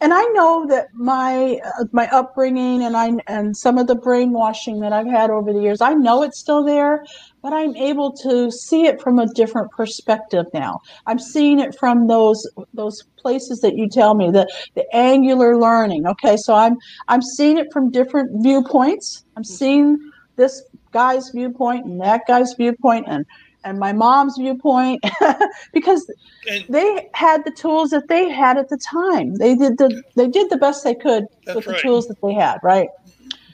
And 0.00 0.14
I 0.14 0.22
know 0.32 0.66
that 0.68 0.88
my 0.94 1.58
uh, 1.64 1.84
my 1.92 2.08
upbringing 2.08 2.82
and 2.82 2.96
I 2.96 3.12
and 3.26 3.56
some 3.56 3.76
of 3.78 3.86
the 3.86 3.94
brainwashing 3.94 4.80
that 4.80 4.92
I've 4.92 5.06
had 5.06 5.30
over 5.30 5.52
the 5.52 5.60
years, 5.60 5.80
I 5.80 5.94
know 5.94 6.22
it's 6.22 6.40
still 6.40 6.64
there, 6.64 7.04
but 7.42 7.52
I'm 7.52 7.76
able 7.76 8.12
to 8.22 8.50
see 8.50 8.86
it 8.86 9.00
from 9.00 9.18
a 9.18 9.26
different 9.34 9.70
perspective 9.72 10.46
now. 10.54 10.80
I'm 11.06 11.18
seeing 11.18 11.60
it 11.60 11.76
from 11.78 12.06
those 12.06 12.48
those 12.72 13.02
places 13.18 13.60
that 13.60 13.76
you 13.76 13.88
tell 13.90 14.14
me 14.14 14.30
the 14.30 14.46
the 14.74 14.84
angular 14.94 15.58
learning. 15.58 16.06
Okay, 16.06 16.36
so 16.38 16.54
I'm 16.54 16.76
I'm 17.08 17.22
seeing 17.22 17.58
it 17.58 17.66
from 17.72 17.90
different 17.90 18.42
viewpoints. 18.42 19.24
I'm 19.36 19.44
seeing 19.44 19.98
this 20.36 20.62
guy's 20.92 21.30
viewpoint 21.34 21.84
and 21.84 22.00
that 22.00 22.22
guy's 22.26 22.54
viewpoint 22.54 23.06
and 23.08 23.24
and 23.64 23.78
my 23.78 23.92
mom's 23.92 24.36
viewpoint 24.36 25.04
because 25.72 26.10
and 26.48 26.64
they 26.68 27.08
had 27.14 27.44
the 27.44 27.50
tools 27.50 27.90
that 27.90 28.08
they 28.08 28.28
had 28.28 28.56
at 28.56 28.68
the 28.68 28.78
time. 28.78 29.34
They 29.36 29.54
did 29.54 29.78
the 29.78 30.02
they 30.16 30.28
did 30.28 30.50
the 30.50 30.56
best 30.56 30.84
they 30.84 30.94
could 30.94 31.24
with 31.46 31.64
the 31.64 31.72
right. 31.72 31.80
tools 31.80 32.06
that 32.08 32.20
they 32.22 32.32
had, 32.32 32.58
right? 32.62 32.88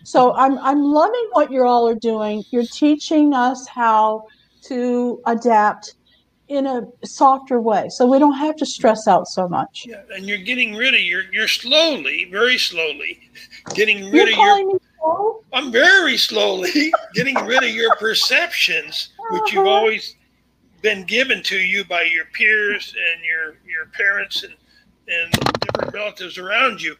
So 0.04 0.34
I'm 0.34 0.58
I'm 0.58 0.82
loving 0.82 1.28
what 1.32 1.50
you 1.50 1.64
all 1.64 1.88
are 1.88 1.94
doing. 1.96 2.44
You're 2.50 2.64
teaching 2.64 3.34
us 3.34 3.66
how 3.66 4.26
to 4.64 5.20
adapt 5.26 5.94
in 6.48 6.64
a 6.64 6.82
softer 7.04 7.60
way, 7.60 7.88
so 7.88 8.06
we 8.06 8.20
don't 8.20 8.38
have 8.38 8.54
to 8.56 8.66
stress 8.66 9.08
out 9.08 9.26
so 9.26 9.48
much. 9.48 9.84
Yeah, 9.88 10.02
and 10.14 10.26
you're 10.26 10.38
getting 10.38 10.76
rid 10.76 10.94
of 10.94 11.00
your 11.00 11.24
you're 11.32 11.48
slowly, 11.48 12.28
very 12.30 12.56
slowly, 12.56 13.30
getting 13.74 14.04
rid 14.12 14.28
you're 14.28 14.56
of 14.56 14.68
your. 14.68 14.80
I'm 15.52 15.72
very 15.72 16.16
slowly 16.16 16.92
getting 17.14 17.34
rid 17.46 17.62
of 17.62 17.70
your 17.70 17.94
perceptions, 17.96 19.10
which 19.30 19.52
you've 19.52 19.66
uh-huh. 19.66 19.76
always 19.76 20.16
been 20.82 21.04
given 21.04 21.42
to 21.44 21.56
you 21.56 21.84
by 21.84 22.02
your 22.02 22.26
peers 22.26 22.94
and 23.12 23.24
your 23.24 23.56
your 23.66 23.86
parents 23.86 24.42
and 24.42 24.54
and 25.08 25.32
different 25.60 25.94
relatives 25.94 26.38
around 26.38 26.82
you. 26.82 26.96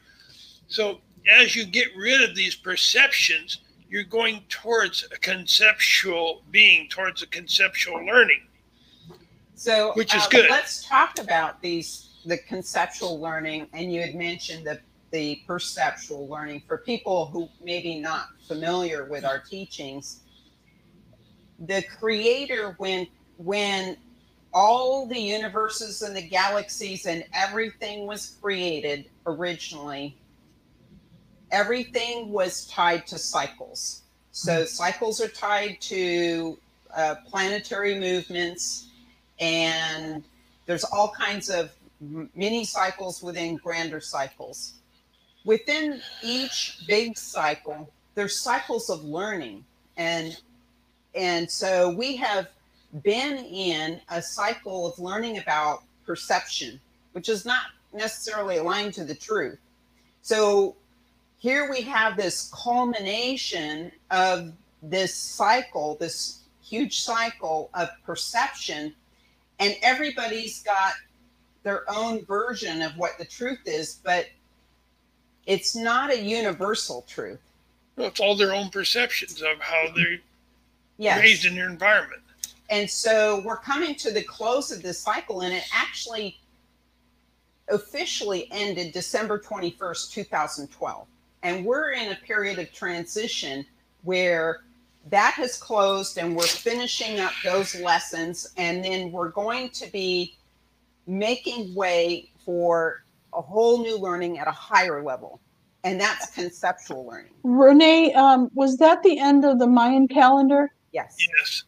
So 0.68 1.00
as 1.28 1.56
you 1.56 1.66
get 1.66 1.88
rid 1.96 2.22
of 2.22 2.36
these 2.36 2.54
perceptions, 2.54 3.58
you're 3.88 4.04
going 4.04 4.42
towards 4.48 5.06
a 5.12 5.18
conceptual 5.18 6.42
being, 6.50 6.88
towards 6.88 7.22
a 7.22 7.26
conceptual 7.26 8.04
learning. 8.04 8.42
So, 9.54 9.92
which 9.94 10.14
is 10.14 10.22
uh, 10.22 10.28
good. 10.28 10.50
Let's 10.50 10.86
talk 10.86 11.18
about 11.18 11.62
these 11.62 12.10
the 12.26 12.38
conceptual 12.38 13.20
learning, 13.20 13.68
and 13.72 13.92
you 13.92 14.00
had 14.00 14.14
mentioned 14.14 14.66
the 14.66 14.80
the 15.16 15.40
perceptual 15.46 16.28
learning 16.28 16.62
for 16.68 16.76
people 16.76 17.24
who 17.24 17.48
maybe 17.64 17.98
not 17.98 18.28
familiar 18.46 19.06
with 19.06 19.24
our 19.24 19.38
teachings. 19.38 20.20
The 21.58 21.82
creator, 21.98 22.74
when 22.76 23.06
when 23.38 23.96
all 24.52 25.06
the 25.06 25.18
universes 25.18 26.02
and 26.02 26.14
the 26.14 26.20
galaxies 26.20 27.06
and 27.06 27.24
everything 27.32 28.06
was 28.06 28.36
created 28.42 29.06
originally, 29.26 30.14
everything 31.50 32.30
was 32.30 32.66
tied 32.66 33.06
to 33.06 33.16
cycles. 33.16 34.02
So 34.32 34.60
hmm. 34.60 34.66
cycles 34.66 35.22
are 35.22 35.28
tied 35.28 35.80
to 35.92 36.58
uh, 36.94 37.14
planetary 37.26 37.98
movements, 37.98 38.90
and 39.40 40.24
there's 40.66 40.84
all 40.84 41.10
kinds 41.18 41.48
of 41.48 41.70
mini 42.34 42.64
cycles 42.64 43.22
within 43.22 43.56
grander 43.56 44.02
cycles. 44.02 44.74
Within 45.46 46.02
each 46.24 46.80
big 46.88 47.16
cycle, 47.16 47.88
there's 48.16 48.40
cycles 48.40 48.90
of 48.90 49.04
learning. 49.04 49.64
And 49.96 50.36
and 51.14 51.50
so 51.50 51.88
we 51.90 52.16
have 52.16 52.48
been 53.02 53.38
in 53.44 54.00
a 54.10 54.20
cycle 54.20 54.86
of 54.86 54.98
learning 54.98 55.38
about 55.38 55.84
perception, 56.04 56.80
which 57.12 57.28
is 57.28 57.46
not 57.46 57.62
necessarily 57.94 58.58
aligned 58.58 58.92
to 58.94 59.04
the 59.04 59.14
truth. 59.14 59.58
So 60.20 60.74
here 61.38 61.70
we 61.70 61.80
have 61.82 62.16
this 62.16 62.50
culmination 62.52 63.92
of 64.10 64.52
this 64.82 65.14
cycle, 65.14 65.96
this 66.00 66.40
huge 66.62 67.00
cycle 67.00 67.70
of 67.72 67.88
perception, 68.04 68.94
and 69.60 69.76
everybody's 69.80 70.62
got 70.64 70.94
their 71.62 71.88
own 71.88 72.24
version 72.24 72.82
of 72.82 72.96
what 72.96 73.12
the 73.18 73.24
truth 73.24 73.60
is, 73.64 74.00
but 74.04 74.26
it's 75.46 75.74
not 75.74 76.10
a 76.10 76.20
universal 76.20 77.02
truth. 77.08 77.40
Well, 77.96 78.08
it's 78.08 78.20
all 78.20 78.36
their 78.36 78.52
own 78.54 78.70
perceptions 78.70 79.40
of 79.42 79.58
how 79.60 79.88
they're 79.94 80.18
Yes. 80.98 81.20
raised 81.20 81.44
in 81.44 81.54
their 81.54 81.68
environment. 81.68 82.22
And 82.70 82.90
so 82.90 83.40
we're 83.44 83.58
coming 83.58 83.94
to 83.96 84.10
the 84.10 84.22
close 84.22 84.72
of 84.72 84.82
this 84.82 84.98
cycle, 84.98 85.42
and 85.42 85.54
it 85.54 85.64
actually 85.72 86.38
officially 87.68 88.48
ended 88.50 88.92
December 88.92 89.38
21st, 89.38 90.10
2012. 90.12 91.06
And 91.42 91.64
we're 91.64 91.92
in 91.92 92.12
a 92.12 92.16
period 92.16 92.58
of 92.58 92.72
transition 92.72 93.66
where 94.02 94.62
that 95.10 95.34
has 95.34 95.56
closed 95.56 96.18
and 96.18 96.34
we're 96.36 96.44
finishing 96.46 97.20
up 97.20 97.32
those 97.44 97.74
lessons. 97.76 98.52
And 98.56 98.84
then 98.84 99.12
we're 99.12 99.28
going 99.30 99.68
to 99.70 99.90
be 99.92 100.36
making 101.06 101.74
way 101.74 102.30
for 102.44 103.04
a 103.36 103.42
whole 103.42 103.82
new 103.82 103.98
learning 103.98 104.38
at 104.38 104.48
a 104.48 104.52
higher 104.52 105.02
level. 105.02 105.40
And 105.84 106.00
that's 106.00 106.30
conceptual 106.34 107.06
learning. 107.06 107.32
Renee, 107.44 108.12
um, 108.14 108.50
was 108.54 108.78
that 108.78 109.02
the 109.04 109.20
end 109.20 109.44
of 109.44 109.60
the 109.60 109.68
Mayan 109.68 110.08
calendar? 110.08 110.72
Yes. 110.92 111.16
Yes. 111.38 111.62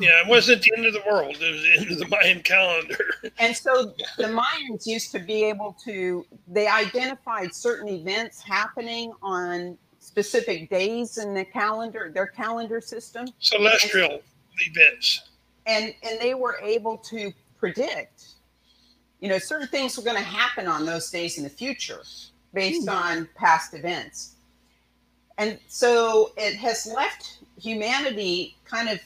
Yeah, 0.00 0.22
it 0.22 0.28
wasn't 0.28 0.62
the 0.62 0.72
end 0.74 0.86
of 0.86 0.94
the 0.94 1.02
world. 1.06 1.36
It 1.38 1.52
was 1.52 1.62
the 1.62 1.76
end 1.76 1.90
of 1.90 1.98
the 1.98 2.08
Mayan 2.08 2.40
calendar. 2.40 2.96
And 3.38 3.54
so 3.54 3.92
the 4.16 4.24
Mayans 4.24 4.86
used 4.86 5.12
to 5.12 5.18
be 5.18 5.44
able 5.44 5.76
to, 5.84 6.24
they 6.48 6.66
identified 6.66 7.54
certain 7.54 7.88
events 7.88 8.40
happening 8.42 9.12
on 9.22 9.76
specific 9.98 10.70
days 10.70 11.18
in 11.18 11.34
the 11.34 11.44
calendar, 11.44 12.10
their 12.14 12.26
calendar 12.26 12.80
system. 12.80 13.26
Celestial 13.40 14.22
events. 14.58 15.28
And, 15.66 15.94
and 16.02 16.18
they 16.18 16.32
were 16.32 16.58
able 16.62 16.96
to 16.98 17.32
predict, 17.58 18.24
you 19.20 19.28
know, 19.28 19.38
certain 19.38 19.68
things 19.68 19.96
were 19.96 20.02
going 20.02 20.16
to 20.16 20.22
happen 20.22 20.66
on 20.66 20.86
those 20.86 21.10
days 21.10 21.38
in 21.38 21.44
the 21.44 21.50
future 21.50 22.02
based 22.54 22.84
hmm. 22.84 22.88
on 22.88 23.28
past 23.34 23.74
events. 23.74 24.34
And 25.38 25.58
so 25.68 26.32
it 26.36 26.54
has 26.56 26.86
left 26.86 27.38
humanity 27.58 28.56
kind 28.64 28.88
of 28.88 28.98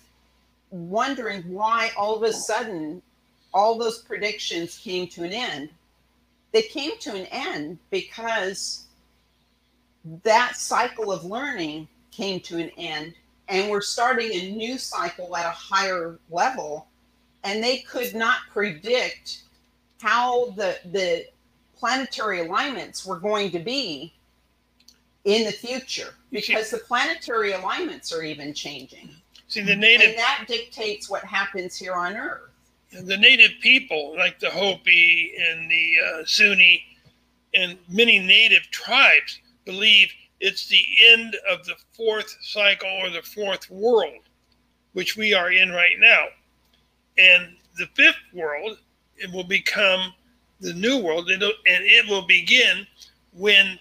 wondering 0.71 1.43
why 1.43 1.91
all 1.97 2.17
of 2.17 2.23
a 2.23 2.33
sudden 2.33 3.03
all 3.53 3.79
those 3.79 4.03
predictions 4.03 4.79
came 4.79 5.07
to 5.09 5.23
an 5.23 5.33
end. 5.33 5.69
They 6.53 6.63
came 6.63 6.99
to 7.01 7.15
an 7.15 7.27
end 7.27 7.79
because 7.91 8.87
that 10.25 10.57
cycle 10.57 11.13
of 11.13 11.25
learning 11.25 11.89
came 12.11 12.41
to 12.41 12.59
an 12.59 12.71
end 12.77 13.15
and 13.49 13.71
we're 13.71 13.81
starting 13.81 14.33
a 14.33 14.51
new 14.53 14.79
cycle 14.79 15.37
at 15.37 15.47
a 15.47 15.51
higher 15.51 16.19
level 16.31 16.89
and 17.45 17.63
they 17.63 17.79
could 17.79 18.15
not 18.15 18.39
predict 18.53 19.43
how 20.05 20.51
the 20.51 20.79
the 20.93 21.25
planetary 21.77 22.41
alignments 22.41 23.05
were 23.05 23.19
going 23.19 23.51
to 23.51 23.59
be 23.59 24.13
in 25.25 25.45
the 25.45 25.53
future 25.53 26.15
because 26.31 26.71
the 26.71 26.79
planetary 26.79 27.53
alignments 27.53 28.13
are 28.13 28.23
even 28.23 28.53
changing 28.53 29.11
See, 29.49 29.63
the 29.63 29.77
native 29.77 30.11
and 30.11 30.19
that 30.19 30.45
dictates 30.47 31.09
what 31.09 31.25
happens 31.25 31.77
here 31.77 31.95
on 31.95 32.17
earth 32.17 32.51
the 33.03 33.17
native 33.17 33.53
people, 33.61 34.15
like 34.17 34.39
the 34.39 34.51
Hopi 34.51 35.35
and 35.39 35.71
the 35.71 35.95
uh, 36.05 36.25
Zuni, 36.27 36.83
and 37.55 37.79
many 37.89 38.19
native 38.19 38.63
tribes, 38.71 39.41
believe 39.65 40.13
it's 40.41 40.67
the 40.67 40.85
end 41.07 41.37
of 41.49 41.65
the 41.65 41.77
fourth 41.93 42.37
cycle 42.43 42.89
or 43.03 43.11
the 43.11 43.23
fourth 43.23 43.71
world, 43.71 44.21
which 44.93 45.17
we 45.17 45.33
are 45.35 45.51
in 45.51 45.71
right 45.71 45.99
now. 45.99 46.27
And 47.17 47.57
the 47.79 47.87
fifth 47.95 48.19
world, 48.33 48.79
it 49.19 49.31
will 49.33 49.45
become 49.45 50.13
the 50.61 50.73
new 50.75 50.99
world, 50.99 51.31
and 51.31 51.43
it'll- 51.43 51.55
and 51.67 51.85
it 51.85 52.07
will 52.09 52.23
begin 52.27 52.87
when 53.33 53.79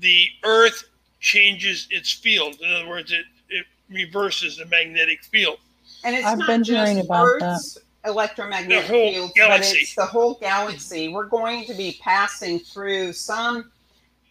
the 0.00 0.28
Earth 0.44 0.84
changes 1.20 1.86
its 1.90 2.12
field. 2.12 2.60
In 2.60 2.70
other 2.72 2.88
words, 2.88 3.12
it, 3.12 3.24
it 3.48 3.66
reverses 3.88 4.56
the 4.58 4.66
magnetic 4.66 5.22
field. 5.24 5.58
and 6.02 6.14
it's 6.14 6.26
I've 6.26 6.38
not 6.38 6.46
been 6.48 6.64
just 6.64 6.76
hearing 6.92 7.00
about 7.06 7.24
earth's 7.24 7.78
electromagnetic 8.04 8.86
The 8.86 8.92
whole 8.92 9.10
fields 9.12 9.32
galaxy. 9.34 9.70
but 9.72 9.80
it's 9.80 9.94
the 9.94 10.04
whole 10.04 10.34
galaxy 10.34 11.08
we're 11.08 11.24
going 11.28 11.64
to 11.64 11.72
be 11.74 11.98
passing 12.02 12.58
through 12.58 13.14
some 13.14 13.70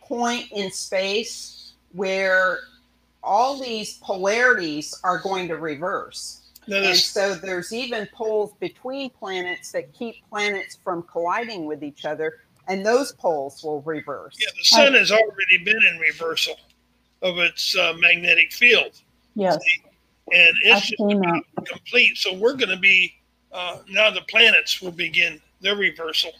point 0.01 0.51
in 0.51 0.69
space 0.71 1.73
where 1.93 2.59
all 3.23 3.59
these 3.59 3.97
polarities 3.99 4.93
are 5.03 5.17
going 5.17 5.47
to 5.47 5.57
reverse 5.57 6.41
Now, 6.67 6.77
And 6.77 6.85
this, 6.85 7.05
so 7.05 7.35
there's 7.35 7.73
even 7.73 8.07
poles 8.13 8.53
between 8.59 9.09
planets 9.09 9.71
that 9.71 9.93
keep 9.93 10.15
planets 10.29 10.77
from 10.83 11.03
colliding 11.03 11.65
with 11.65 11.83
each 11.83 12.05
other, 12.05 12.39
and 12.67 12.85
those 12.85 13.11
poles 13.13 13.63
will 13.63 13.81
reverse. 13.81 14.37
yeah, 14.39 14.47
the 14.57 14.63
sun 14.63 14.93
has 14.93 15.11
already 15.11 15.57
been 15.63 15.79
in 15.91 15.99
reversal 15.99 16.55
of 17.21 17.37
its 17.37 17.75
uh, 17.77 17.93
magnetic 17.97 18.53
field. 18.53 18.91
Yes, 19.35 19.57
and 20.31 20.55
it's 20.63 20.87
just 20.87 21.65
complete. 21.65 22.17
So 22.17 22.33
we're 22.33 22.55
going 22.55 22.69
to 22.69 22.77
be 22.77 23.13
uh, 23.51 23.79
now 23.89 24.09
the 24.09 24.21
planets 24.21 24.81
will 24.81 24.91
begin 24.91 25.41
their 25.61 25.75
reversal. 25.75 26.31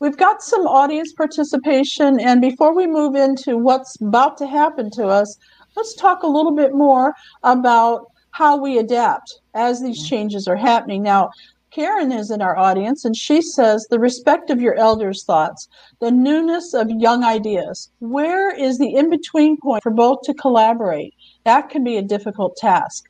We've 0.00 0.16
got 0.16 0.42
some 0.42 0.66
audience 0.66 1.12
participation, 1.12 2.18
and 2.18 2.40
before 2.40 2.74
we 2.74 2.86
move 2.88 3.14
into 3.14 3.56
what's 3.56 4.00
about 4.00 4.36
to 4.38 4.46
happen 4.46 4.90
to 4.92 5.06
us, 5.06 5.38
let's 5.76 5.94
talk 5.94 6.24
a 6.24 6.26
little 6.26 6.54
bit 6.54 6.74
more 6.74 7.14
about 7.44 8.06
how 8.32 8.56
we 8.56 8.78
adapt 8.78 9.41
as 9.54 9.80
these 9.80 9.98
mm-hmm. 9.98 10.08
changes 10.08 10.48
are 10.48 10.56
happening. 10.56 11.02
Now, 11.02 11.30
Karen 11.70 12.12
is 12.12 12.30
in 12.30 12.42
our 12.42 12.56
audience, 12.56 13.04
and 13.04 13.16
she 13.16 13.40
says 13.40 13.86
the 13.88 13.98
respect 13.98 14.50
of 14.50 14.60
your 14.60 14.74
elders' 14.74 15.24
thoughts, 15.24 15.68
the 16.00 16.10
newness 16.10 16.74
of 16.74 16.90
young 16.90 17.24
ideas. 17.24 17.90
Where 18.00 18.54
is 18.54 18.78
the 18.78 18.94
in 18.94 19.08
between 19.08 19.56
point 19.56 19.82
for 19.82 19.90
both 19.90 20.20
to 20.24 20.34
collaborate? 20.34 21.14
That 21.44 21.70
can 21.70 21.82
be 21.82 21.96
a 21.96 22.02
difficult 22.02 22.56
task. 22.56 23.04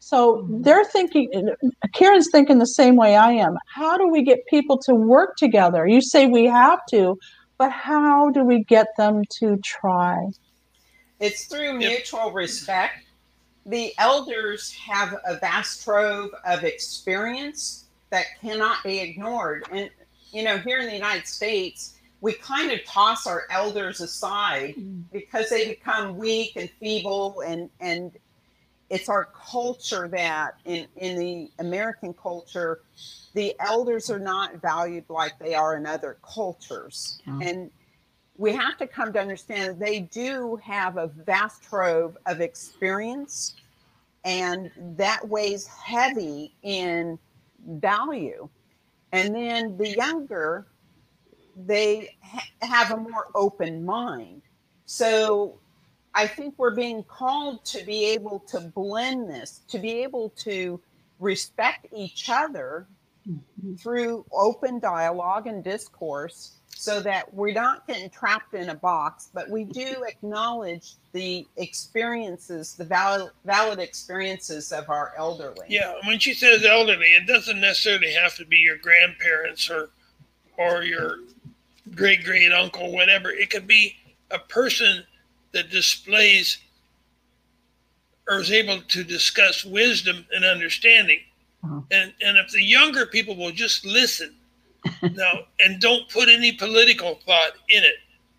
So 0.00 0.36
mm-hmm. 0.36 0.62
they're 0.62 0.84
thinking, 0.84 1.30
Karen's 1.94 2.28
thinking 2.30 2.58
the 2.58 2.66
same 2.66 2.96
way 2.96 3.14
I 3.16 3.32
am. 3.32 3.56
How 3.72 3.96
do 3.96 4.08
we 4.08 4.22
get 4.22 4.46
people 4.46 4.78
to 4.78 4.94
work 4.94 5.36
together? 5.36 5.86
You 5.86 6.00
say 6.00 6.26
we 6.26 6.46
have 6.46 6.80
to, 6.90 7.18
but 7.56 7.70
how 7.70 8.30
do 8.30 8.42
we 8.42 8.64
get 8.64 8.88
them 8.96 9.22
to 9.38 9.58
try? 9.58 10.28
It's 11.20 11.46
through 11.46 11.74
mutual 11.74 12.32
respect. 12.32 13.04
The 13.68 13.92
elders 13.98 14.72
have 14.72 15.14
a 15.26 15.36
vast 15.36 15.84
trove 15.84 16.30
of 16.46 16.64
experience 16.64 17.84
that 18.10 18.24
cannot 18.40 18.82
be 18.82 18.98
ignored. 18.98 19.64
And, 19.70 19.90
you 20.32 20.42
know, 20.42 20.58
here 20.58 20.78
in 20.78 20.86
the 20.86 20.94
United 20.94 21.26
States, 21.26 21.98
we 22.20 22.32
kind 22.32 22.72
of 22.72 22.84
toss 22.84 23.26
our 23.26 23.44
elders 23.50 24.00
aside 24.00 24.74
mm. 24.76 25.04
because 25.12 25.50
they 25.50 25.68
become 25.68 26.16
weak 26.16 26.52
and 26.56 26.68
feeble 26.80 27.42
and 27.46 27.70
and 27.80 28.12
it's 28.90 29.08
our 29.08 29.26
culture 29.26 30.08
that 30.08 30.56
in 30.64 30.86
in 30.96 31.18
the 31.18 31.50
american 31.58 32.12
culture 32.14 32.80
the 33.34 33.54
elders 33.60 34.10
are 34.10 34.18
not 34.18 34.56
valued 34.60 35.04
like 35.08 35.38
they 35.38 35.54
are 35.54 35.76
in 35.76 35.86
other 35.86 36.16
cultures 36.22 37.20
Yeah. 37.26 37.38
and 37.42 37.70
we 38.38 38.52
have 38.54 38.78
to 38.78 38.86
come 38.86 39.12
to 39.12 39.20
understand 39.20 39.68
that 39.68 39.78
they 39.78 40.00
do 40.00 40.56
have 40.62 40.96
a 40.96 41.08
vast 41.08 41.62
trove 41.62 42.16
of 42.26 42.40
experience 42.40 43.54
and 44.24 44.70
that 44.96 45.26
weighs 45.28 45.66
heavy 45.66 46.54
in 46.62 47.18
value 47.66 48.48
and 49.12 49.34
then 49.34 49.76
the 49.76 49.88
younger 49.88 50.66
they 51.66 52.16
ha- 52.22 52.48
have 52.62 52.92
a 52.92 52.96
more 52.96 53.26
open 53.34 53.84
mind. 53.84 54.42
So 54.86 55.58
I 56.14 56.26
think 56.26 56.54
we're 56.56 56.74
being 56.74 57.02
called 57.02 57.64
to 57.66 57.84
be 57.84 58.06
able 58.06 58.40
to 58.48 58.60
blend 58.60 59.28
this, 59.28 59.62
to 59.68 59.78
be 59.78 60.02
able 60.02 60.30
to 60.30 60.80
respect 61.18 61.86
each 61.92 62.30
other 62.30 62.86
through 63.78 64.24
open 64.32 64.78
dialogue 64.78 65.46
and 65.46 65.62
discourse 65.62 66.58
so 66.68 67.00
that 67.00 67.32
we're 67.34 67.52
not 67.52 67.86
getting 67.88 68.08
trapped 68.08 68.54
in 68.54 68.68
a 68.68 68.74
box, 68.74 69.30
but 69.34 69.50
we 69.50 69.64
do 69.64 70.04
acknowledge 70.06 70.94
the 71.12 71.44
experiences, 71.56 72.74
the 72.74 72.84
valid, 72.84 73.30
valid 73.44 73.80
experiences 73.80 74.70
of 74.70 74.88
our 74.88 75.12
elderly. 75.18 75.66
Yeah, 75.68 75.94
when 76.06 76.20
she 76.20 76.34
says 76.34 76.64
elderly, 76.64 77.08
it 77.08 77.26
doesn't 77.26 77.60
necessarily 77.60 78.12
have 78.12 78.36
to 78.36 78.44
be 78.44 78.58
your 78.58 78.78
grandparents 78.78 79.68
or 79.68 79.90
or 80.56 80.84
your 80.84 81.18
great 81.94 82.24
great 82.24 82.52
uncle, 82.52 82.92
whatever. 82.92 83.30
It 83.30 83.50
could 83.50 83.66
be 83.66 83.96
a 84.30 84.38
person 84.38 85.02
that 85.52 85.70
displays 85.70 86.58
or 88.28 88.40
is 88.40 88.52
able 88.52 88.82
to 88.82 89.02
discuss 89.02 89.64
wisdom 89.64 90.26
and 90.32 90.44
understanding. 90.44 91.20
Uh-huh. 91.64 91.80
And 91.90 92.12
and 92.22 92.38
if 92.38 92.50
the 92.52 92.62
younger 92.62 93.06
people 93.06 93.36
will 93.36 93.52
just 93.52 93.84
listen 93.84 94.34
now 95.02 95.40
and 95.60 95.80
don't 95.80 96.08
put 96.08 96.28
any 96.28 96.52
political 96.52 97.16
thought 97.26 97.52
in 97.68 97.82
it, 97.82 97.96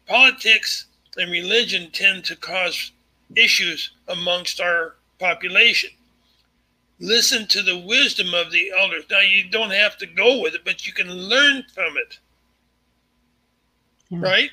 politics 0.08 0.86
and 1.18 1.32
religion 1.32 1.90
tend 1.92 2.24
to 2.26 2.36
cause 2.36 2.92
issues 3.36 3.92
amongst 4.08 4.62
our 4.62 4.96
population. 5.20 5.90
Listen 7.00 7.48
to 7.48 7.62
the 7.62 7.78
wisdom 7.78 8.34
of 8.34 8.52
the 8.52 8.72
elders. 8.78 9.06
Now 9.10 9.22
you 9.22 9.50
don't 9.50 9.72
have 9.72 9.98
to 9.98 10.06
go 10.06 10.42
with 10.42 10.54
it, 10.54 10.66
but 10.66 10.86
you 10.86 10.94
can 10.94 11.10
learn 11.10 11.64
from 11.74 11.98
it. 11.98 12.20
Yeah. 14.10 14.20
Right? 14.22 14.50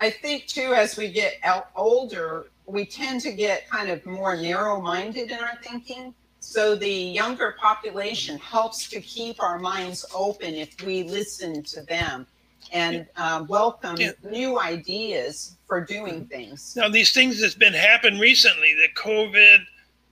I 0.00 0.10
think 0.10 0.46
too, 0.46 0.72
as 0.74 0.96
we 0.96 1.10
get 1.10 1.34
el- 1.42 1.68
older, 1.74 2.46
we 2.66 2.84
tend 2.84 3.20
to 3.22 3.32
get 3.32 3.68
kind 3.68 3.90
of 3.90 4.04
more 4.06 4.36
narrow-minded 4.36 5.30
in 5.30 5.38
our 5.38 5.58
thinking. 5.62 6.14
So 6.50 6.74
the 6.74 6.90
younger 6.90 7.54
population 7.60 8.36
helps 8.36 8.88
to 8.88 9.00
keep 9.00 9.40
our 9.40 9.60
minds 9.60 10.04
open 10.12 10.56
if 10.56 10.74
we 10.84 11.04
listen 11.04 11.62
to 11.62 11.82
them 11.82 12.26
and 12.72 13.06
uh, 13.16 13.44
welcome 13.48 13.96
Yeah. 13.96 14.10
new 14.28 14.58
ideas 14.58 15.56
for 15.68 15.80
doing 15.80 16.26
things. 16.26 16.74
Now, 16.74 16.88
these 16.88 17.12
things 17.12 17.40
that's 17.40 17.54
been 17.54 17.72
happened 17.72 18.18
recently, 18.18 18.74
the 18.74 18.88
COVID 19.00 19.64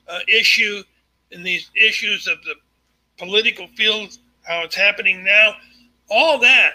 uh, 0.06 0.20
issue 0.28 0.84
and 1.32 1.44
these 1.44 1.72
issues 1.74 2.28
of 2.28 2.40
the 2.44 2.54
political 3.16 3.66
field, 3.76 4.16
how 4.46 4.62
it's 4.62 4.76
happening 4.76 5.24
now, 5.24 5.56
all 6.08 6.38
that 6.38 6.74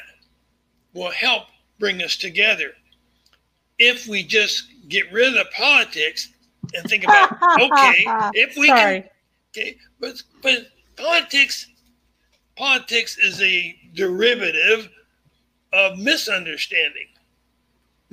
will 0.93 1.12
help 1.12 1.43
bring 1.80 2.04
us 2.04 2.17
together 2.17 2.73
if 3.80 4.08
we 4.08 4.23
just 4.23 4.65
get 4.89 5.10
rid 5.13 5.30
of 5.30 5.36
the 5.36 5.49
politics 5.56 6.34
and 6.76 6.86
think 6.86 7.06
about, 7.06 7.30
okay, 7.62 8.04
if 8.34 8.58
we 8.58 8.67
Sorry. 8.67 9.02
can, 9.02 9.10
okay, 9.56 9.78
but, 10.00 10.22
but 10.42 10.68
politics, 10.96 11.68
politics 12.56 13.18
is 13.18 13.42
a 13.42 13.76
derivative 13.94 14.89
of 15.72 15.98
misunderstanding. 16.00 17.08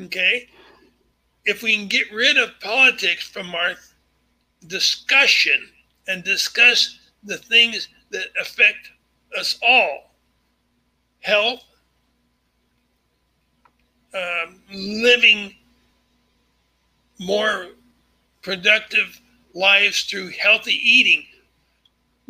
Okay? 0.00 0.48
If 1.44 1.62
we 1.62 1.76
can 1.76 1.88
get 1.88 2.12
rid 2.12 2.36
of 2.36 2.60
politics 2.60 3.24
from 3.26 3.54
our 3.54 3.74
discussion 4.66 5.68
and 6.08 6.22
discuss 6.22 6.98
the 7.24 7.38
things 7.38 7.88
that 8.10 8.26
affect 8.40 8.90
us 9.38 9.58
all 9.66 10.10
health, 11.20 11.64
um, 14.14 14.60
living 14.72 15.54
more 17.18 17.68
productive 18.42 19.20
lives 19.54 20.02
through 20.04 20.30
healthy 20.30 20.72
eating. 20.72 21.24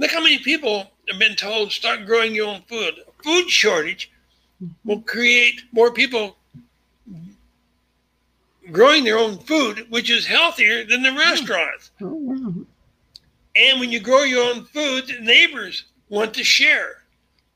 Look 0.00 0.12
how 0.12 0.22
many 0.22 0.38
people 0.38 0.90
have 1.10 1.18
been 1.18 1.36
told 1.36 1.72
start 1.72 2.06
growing 2.06 2.34
your 2.34 2.48
own 2.48 2.62
food. 2.62 2.94
Food 3.22 3.50
shortage 3.50 4.10
will 4.82 5.02
create 5.02 5.60
more 5.72 5.92
people 5.92 6.38
growing 8.72 9.04
their 9.04 9.18
own 9.18 9.36
food, 9.36 9.90
which 9.90 10.08
is 10.08 10.24
healthier 10.24 10.84
than 10.84 11.02
the 11.02 11.12
restaurants. 11.12 11.90
And 12.00 13.78
when 13.78 13.92
you 13.92 14.00
grow 14.00 14.22
your 14.22 14.42
own 14.42 14.64
food, 14.64 15.18
neighbors 15.20 15.84
want 16.08 16.32
to 16.32 16.44
share 16.44 17.02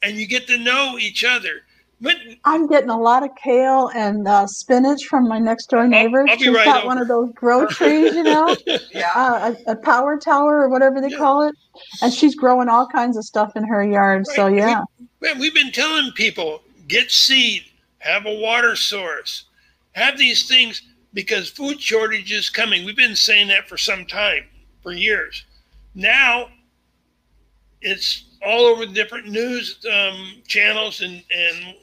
and 0.02 0.18
you 0.18 0.26
get 0.26 0.46
to 0.48 0.58
know 0.58 0.98
each 0.98 1.24
other. 1.24 1.62
But 2.00 2.16
I'm 2.44 2.66
getting 2.66 2.90
a 2.90 2.98
lot 2.98 3.22
of 3.22 3.30
kale 3.42 3.90
and 3.94 4.26
uh, 4.28 4.46
spinach 4.46 5.04
from 5.08 5.28
my 5.28 5.38
next 5.38 5.66
door 5.70 5.86
neighbor. 5.86 6.26
I'll 6.28 6.38
be 6.38 6.44
She's 6.46 6.54
right 6.54 6.66
got 6.66 6.78
over. 6.84 6.86
one 6.86 6.98
of 6.98 7.08
those 7.08 7.30
grow 7.34 7.66
trees, 7.70 8.14
you 8.14 8.24
know, 8.24 8.56
Yeah. 8.92 9.10
uh, 9.14 9.52
a, 9.66 9.72
a 9.72 9.76
power 9.76 10.18
tower 10.18 10.62
or 10.62 10.68
whatever 10.68 11.00
they 11.00 11.10
Yeah. 11.10 11.18
call 11.18 11.48
it, 11.48 11.54
and 12.02 12.12
she's 12.12 12.34
growing 12.34 12.68
all 12.68 12.86
kinds 12.86 13.16
of 13.16 13.24
stuff 13.24 13.52
in 13.56 13.64
her 13.64 13.82
yard. 13.82 14.26
So 14.26 14.46
Right. 14.46 14.58
yeah, 14.58 14.82
Man, 15.20 15.38
we've 15.38 15.54
been 15.54 15.72
telling 15.72 16.12
people 16.12 16.62
get 16.88 17.10
seed, 17.10 17.64
have 17.98 18.26
a 18.26 18.34
water 18.34 18.76
source, 18.76 19.44
have 19.92 20.18
these 20.18 20.46
things 20.46 20.82
because 21.14 21.48
food 21.48 21.80
shortage 21.80 22.32
is 22.32 22.50
coming. 22.50 22.84
We've 22.84 22.96
been 22.96 23.16
saying 23.16 23.48
that 23.48 23.68
for 23.68 23.78
some 23.78 24.04
time, 24.04 24.44
for 24.82 24.92
years. 24.92 25.44
Now 25.94 26.48
it's 27.80 28.24
all 28.44 28.62
over 28.66 28.86
the 28.86 28.92
different 28.92 29.28
news 29.28 29.78
um, 29.90 30.42
channels 30.46 31.00
and, 31.00 31.22
and 31.34 31.74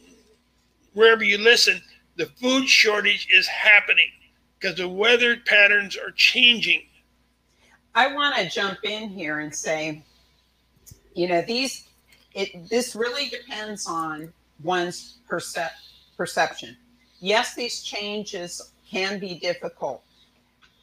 wherever 0.94 1.24
you 1.24 1.38
listen. 1.38 1.82
The 2.18 2.26
food 2.26 2.68
shortage 2.68 3.28
is 3.34 3.48
happening 3.48 4.12
because 4.60 4.78
the 4.78 4.88
weather 4.88 5.38
patterns 5.46 5.98
are 5.98 6.12
changing. 6.12 6.84
I 7.96 8.14
want 8.14 8.36
to 8.36 8.50
jump 8.50 8.80
in 8.84 9.10
here 9.10 9.40
and 9.40 9.54
say, 9.54 10.04
you 11.14 11.28
know, 11.28 11.42
these 11.42 11.88
it 12.34 12.70
this 12.70 12.96
really 12.96 13.28
depends 13.28 13.88
on 13.88 14.32
one's 14.64 15.18
percep- 15.30 15.72
perception. 16.16 16.78
Yes, 17.20 17.56
these 17.56 17.82
changes 17.82 18.72
can 18.90 19.20
be 19.20 19.40
difficult. 19.40 20.04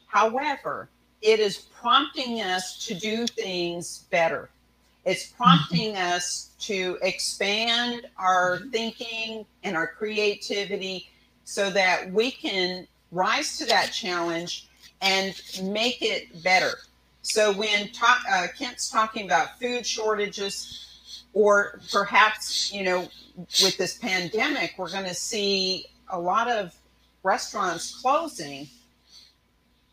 However, 0.07 0.89
it 1.21 1.39
is 1.39 1.57
prompting 1.57 2.41
us 2.41 2.85
to 2.87 2.93
do 2.93 3.27
things 3.27 4.05
better. 4.09 4.49
It's 5.09 5.25
prompting 5.25 5.95
us 5.95 6.51
to 6.59 6.99
expand 7.01 8.05
our 8.15 8.59
thinking 8.71 9.43
and 9.63 9.75
our 9.75 9.87
creativity 9.87 11.09
so 11.45 11.71
that 11.71 12.11
we 12.13 12.29
can 12.29 12.87
rise 13.11 13.57
to 13.57 13.65
that 13.65 13.91
challenge 13.91 14.67
and 15.01 15.33
make 15.63 16.03
it 16.03 16.43
better. 16.43 16.73
So 17.23 17.51
when 17.51 17.89
uh, 18.31 18.47
Kent's 18.55 18.91
talking 18.91 19.25
about 19.25 19.59
food 19.59 19.83
shortages, 19.83 21.23
or 21.33 21.81
perhaps 21.91 22.71
you 22.71 22.83
know, 22.83 23.09
with 23.63 23.79
this 23.79 23.97
pandemic, 23.97 24.75
we're 24.77 24.91
going 24.91 25.05
to 25.05 25.15
see 25.15 25.87
a 26.09 26.19
lot 26.19 26.47
of 26.47 26.71
restaurants 27.23 27.99
closing. 27.99 28.67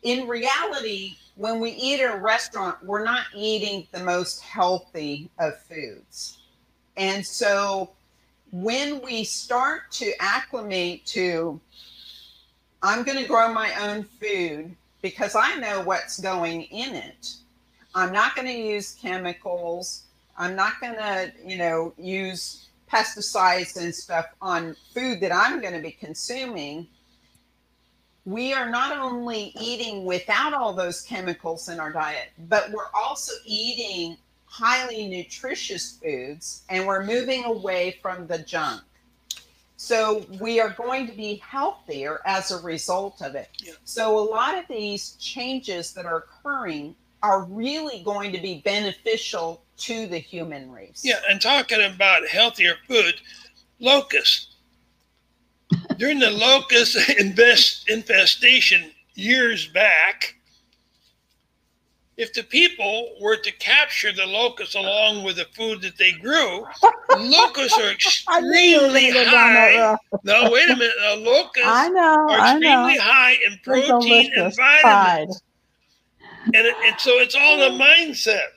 In 0.03 0.27
reality, 0.27 1.15
when 1.37 1.59
we 1.59 1.71
eat 1.71 2.01
at 2.01 2.15
a 2.15 2.17
restaurant, 2.17 2.83
we're 2.83 3.03
not 3.03 3.25
eating 3.35 3.87
the 3.91 3.99
most 4.03 4.41
healthy 4.41 5.29
of 5.39 5.57
foods, 5.63 6.39
and 6.95 7.25
so 7.25 7.91
when 8.51 9.01
we 9.01 9.23
start 9.23 9.91
to 9.91 10.11
acclimate 10.19 11.05
to, 11.05 11.59
I'm 12.81 13.03
going 13.03 13.17
to 13.17 13.27
grow 13.27 13.53
my 13.53 13.71
own 13.87 14.03
food 14.03 14.75
because 15.01 15.35
I 15.35 15.55
know 15.55 15.81
what's 15.81 16.19
going 16.19 16.63
in 16.63 16.95
it. 16.95 17.35
I'm 17.93 18.11
not 18.11 18.35
going 18.35 18.47
to 18.47 18.53
use 18.53 18.95
chemicals. 19.01 20.03
I'm 20.37 20.55
not 20.55 20.79
going 20.79 20.95
to, 20.95 21.31
you 21.45 21.57
know, 21.57 21.93
use 21.97 22.67
pesticides 22.91 23.75
and 23.81 23.93
stuff 23.93 24.27
on 24.41 24.75
food 24.93 25.19
that 25.21 25.33
I'm 25.33 25.59
going 25.61 25.73
to 25.73 25.81
be 25.81 25.91
consuming. 25.91 26.87
We 28.27 28.51
are 28.51 28.69
not 28.69 28.97
only 28.97 29.53
eating 29.57 30.03
without 30.03 30.53
all 30.53 30.73
those 30.73 31.01
chemicals 31.01 31.69
in 31.69 31.79
our 31.79 31.93
diet, 31.93 32.27
but 32.49 32.69
we're 32.71 32.91
also 32.93 33.31
eating 33.45 34.17
highly 34.43 35.07
nutritious 35.07 35.97
foods 36.03 36.63
and 36.67 36.85
we're 36.85 37.05
moving 37.05 37.45
away 37.45 37.97
from 38.01 38.27
the 38.27 38.39
junk. 38.39 38.81
So 39.77 40.25
we 40.41 40.59
are 40.59 40.71
going 40.71 41.07
to 41.07 41.13
be 41.13 41.35
healthier 41.35 42.19
as 42.25 42.51
a 42.51 42.61
result 42.61 43.21
of 43.21 43.35
it. 43.35 43.47
Yeah. 43.63 43.75
So 43.85 44.19
a 44.19 44.25
lot 44.29 44.57
of 44.57 44.65
these 44.67 45.11
changes 45.13 45.93
that 45.93 46.05
are 46.05 46.17
occurring 46.17 46.97
are 47.23 47.45
really 47.45 48.03
going 48.03 48.33
to 48.33 48.41
be 48.41 48.59
beneficial 48.59 49.63
to 49.77 50.05
the 50.05 50.17
human 50.17 50.69
race. 50.69 51.01
Yeah, 51.01 51.21
and 51.29 51.39
talking 51.39 51.81
about 51.81 52.27
healthier 52.27 52.75
food, 52.89 53.21
locusts. 53.79 54.46
During 55.97 56.19
the 56.19 56.31
locust 56.31 56.97
invest, 57.19 57.89
infestation 57.89 58.91
years 59.15 59.67
back, 59.67 60.35
if 62.17 62.33
the 62.33 62.43
people 62.43 63.15
were 63.21 63.37
to 63.37 63.51
capture 63.53 64.11
the 64.11 64.25
locusts 64.25 64.73
along 64.73 65.23
with 65.23 65.35
the 65.35 65.45
food 65.55 65.81
that 65.83 65.97
they 65.97 66.13
grew, 66.13 66.65
locusts 67.17 67.77
are 67.77 67.93
I 68.27 68.41
knew 68.41 68.57
you 68.57 68.79
were 68.81 68.85
extremely 68.87 69.13
gonna 69.13 69.25
go 69.25 69.31
down 69.31 69.53
that 69.53 69.99
high. 70.11 70.17
No, 70.23 70.51
wait 70.51 70.69
a 70.69 70.75
minute. 70.75 70.95
Uh, 71.05 71.17
locusts 71.17 71.67
I 71.67 71.89
know, 71.89 72.01
are 72.01 72.39
I 72.39 72.57
know. 72.57 72.87
extremely 72.87 72.97
high 72.97 73.33
in 73.45 73.59
protein 73.63 74.31
and 74.35 74.55
vitamins. 74.55 75.43
And, 76.45 76.65
it, 76.65 76.75
and 76.85 76.99
so 76.99 77.11
it's 77.19 77.35
all 77.35 77.61
a 77.61 77.69
mindset. 77.69 78.47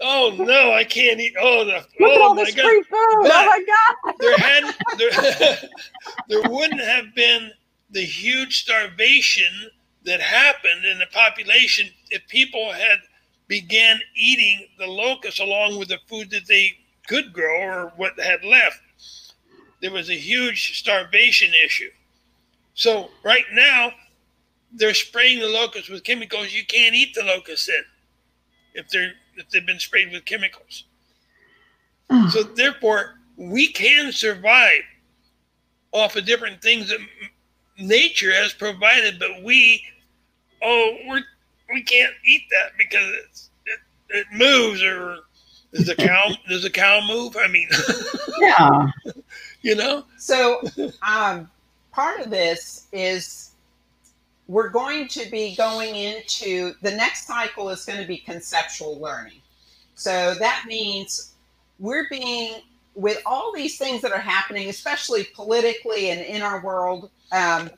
Oh 0.00 0.34
no, 0.38 0.72
I 0.72 0.84
can't 0.84 1.20
eat. 1.20 1.34
Oh, 1.40 1.64
the, 1.64 1.72
Look 2.00 2.12
at 2.12 2.18
oh 2.20 2.22
all 2.22 2.34
my 2.34 2.44
this 2.44 2.54
God. 2.54 2.62
free 2.64 2.82
food! 2.82 2.92
Oh 2.92 3.46
my 3.46 3.64
god! 3.66 4.14
there 4.20 4.38
had 4.38 4.74
there, 4.98 5.58
there 6.28 6.50
wouldn't 6.50 6.80
have 6.80 7.14
been 7.14 7.50
the 7.90 8.04
huge 8.04 8.62
starvation 8.62 9.70
that 10.04 10.20
happened 10.20 10.84
in 10.84 10.98
the 10.98 11.06
population 11.12 11.88
if 12.10 12.26
people 12.28 12.72
had 12.72 12.98
began 13.48 13.98
eating 14.14 14.68
the 14.78 14.86
locusts 14.86 15.40
along 15.40 15.78
with 15.78 15.88
the 15.88 15.98
food 16.06 16.30
that 16.30 16.46
they 16.46 16.72
could 17.08 17.32
grow 17.32 17.60
or 17.62 17.92
what 17.96 18.18
had 18.20 18.44
left. 18.44 18.80
there 19.80 19.90
was 19.90 20.10
a 20.10 20.14
huge 20.14 20.78
starvation 20.78 21.52
issue. 21.64 21.90
So 22.74 23.10
right 23.24 23.44
now, 23.52 23.92
they're 24.72 24.94
spraying 24.94 25.40
the 25.40 25.48
locusts 25.48 25.88
with 25.88 26.04
chemicals 26.04 26.52
you 26.52 26.64
can't 26.66 26.94
eat 26.94 27.14
the 27.14 27.24
locusts 27.24 27.68
in 27.68 27.84
if 28.74 28.88
they're 28.90 29.12
if 29.38 29.48
they've 29.50 29.66
been 29.66 29.78
sprayed 29.78 30.12
with 30.12 30.24
chemicals. 30.24 30.84
so 32.30 32.42
therefore, 32.42 33.14
we 33.36 33.68
can 33.68 34.12
survive 34.12 34.82
off 35.92 36.16
of 36.16 36.26
different 36.26 36.60
things 36.60 36.88
that 36.88 36.98
nature 37.78 38.32
has 38.32 38.52
provided, 38.52 39.18
but 39.18 39.42
we 39.42 39.82
oh 40.62 40.96
we're 41.06 41.22
we 41.72 41.82
can't 41.82 42.14
eat 42.26 42.42
that 42.50 42.72
because 42.76 43.08
it's, 43.24 43.50
it, 43.66 43.78
it 44.10 44.26
moves 44.32 44.82
or 44.82 45.18
does 45.72 45.88
a 45.88 45.94
cow 45.94 46.30
does 46.48 46.64
a 46.64 46.70
cow 46.70 47.00
move? 47.06 47.36
I 47.38 47.48
mean, 47.48 47.68
yeah, 48.40 48.90
you 49.62 49.74
know. 49.74 50.04
So, 50.16 50.62
um, 51.06 51.50
part 51.92 52.20
of 52.20 52.30
this 52.30 52.86
is 52.92 53.47
we're 54.48 54.70
going 54.70 55.06
to 55.08 55.30
be 55.30 55.54
going 55.54 55.94
into 55.94 56.74
the 56.82 56.90
next 56.90 57.26
cycle 57.26 57.68
is 57.68 57.84
going 57.84 58.00
to 58.00 58.06
be 58.06 58.16
conceptual 58.16 58.98
learning. 58.98 59.40
So 59.94 60.34
that 60.34 60.64
means 60.66 61.34
we're 61.78 62.08
being 62.08 62.62
with 62.94 63.22
all 63.26 63.52
these 63.54 63.78
things 63.78 64.02
that 64.02 64.10
are 64.10 64.18
happening, 64.18 64.68
especially 64.68 65.28
politically 65.34 66.10
and 66.10 66.20
in 66.20 66.42
our 66.42 66.62
world, 66.62 67.10
um, 67.30 67.70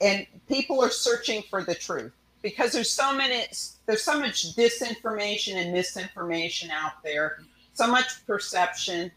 and 0.00 0.26
people 0.48 0.82
are 0.82 0.90
searching 0.90 1.42
for 1.48 1.62
the 1.62 1.74
truth 1.74 2.12
because 2.42 2.72
there's 2.72 2.90
so 2.90 3.14
many 3.14 3.44
there's 3.86 4.02
so 4.02 4.18
much 4.18 4.54
disinformation 4.56 5.56
and 5.56 5.72
misinformation 5.72 6.70
out 6.70 7.02
there 7.02 7.38
so 7.72 7.86
much 7.86 8.26
perception 8.26 9.10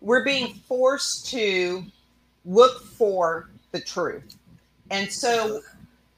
we're 0.00 0.24
being 0.24 0.54
forced 0.68 1.26
to 1.26 1.84
look 2.44 2.82
for 2.82 3.50
the 3.72 3.80
truth 3.80 4.36
and 4.90 5.10
so 5.10 5.60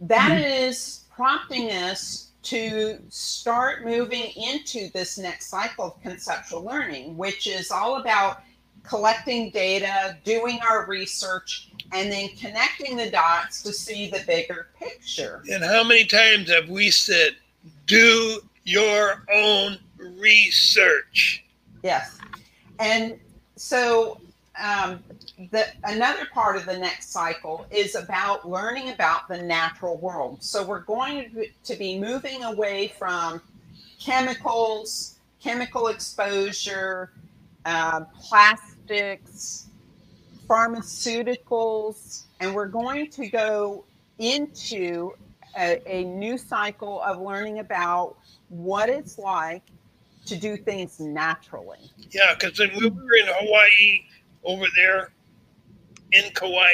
that 0.01 0.33
mm-hmm. 0.33 0.69
is 0.69 1.05
prompting 1.15 1.71
us 1.71 2.33
to 2.43 2.99
start 3.09 3.85
moving 3.85 4.31
into 4.37 4.91
this 4.93 5.17
next 5.17 5.47
cycle 5.47 5.87
of 5.87 6.03
conceptual 6.03 6.63
learning 6.63 7.17
which 7.17 7.47
is 7.47 7.71
all 7.71 7.97
about 7.97 8.43
collecting 8.85 9.51
data 9.51 10.17
doing 10.25 10.61
our 10.69 10.87
research 10.87 11.71
and 11.93 12.13
then 12.13 12.29
connecting 12.37 12.97
the 12.97 13.11
dots 13.11 13.63
to 13.63 13.73
see 13.73 14.09
the 14.11 14.23
bigger 14.27 14.69
picture. 14.79 15.43
And 15.51 15.65
how 15.65 15.83
many 15.85 16.05
times 16.05 16.51
have 16.51 16.69
we 16.69 16.91
said, 16.91 17.37
do 17.87 18.41
your 18.65 19.25
own 19.33 19.79
research? 19.99 21.45
Yes. 21.83 22.19
And 22.79 23.19
so 23.57 24.21
um, 24.63 25.03
the, 25.51 25.67
another 25.85 26.27
part 26.33 26.57
of 26.57 26.65
the 26.65 26.77
next 26.77 27.11
cycle 27.11 27.67
is 27.71 27.95
about 27.97 28.49
learning 28.49 28.91
about 28.91 29.29
the 29.29 29.43
natural 29.43 29.97
world. 29.97 30.43
So 30.43 30.65
we're 30.65 30.81
going 30.81 31.49
to 31.65 31.77
be 31.77 31.99
moving 31.99 32.45
away 32.45 32.93
from 32.97 33.43
chemicals, 33.99 35.19
chemical 35.41 35.89
exposure, 35.89 37.11
uh, 37.65 38.01
plastics, 38.21 39.67
pharmaceuticals, 40.47 42.25
and 42.41 42.55
we're 42.55 42.69
going 42.69 43.11
to 43.11 43.29
go 43.29 43.85
into 44.19 45.13
a, 45.59 45.81
a, 45.87 46.05
new 46.05 46.37
cycle 46.37 47.01
of 47.03 47.21
learning 47.21 47.59
about 47.61 48.17
what 48.49 48.89
it's 48.89 49.19
like 49.19 49.63
to 50.27 50.37
do 50.37 50.57
things 50.57 51.01
naturally. 51.01 51.91
Yeah, 52.11 52.35
because 52.39 52.59
when 52.59 52.71
we 52.77 52.89
were 52.89 53.17
in 53.17 53.27
Hawaii 53.27 54.03
over 54.45 54.67
there 54.77 55.13
in 56.13 56.31
Kauai, 56.33 56.71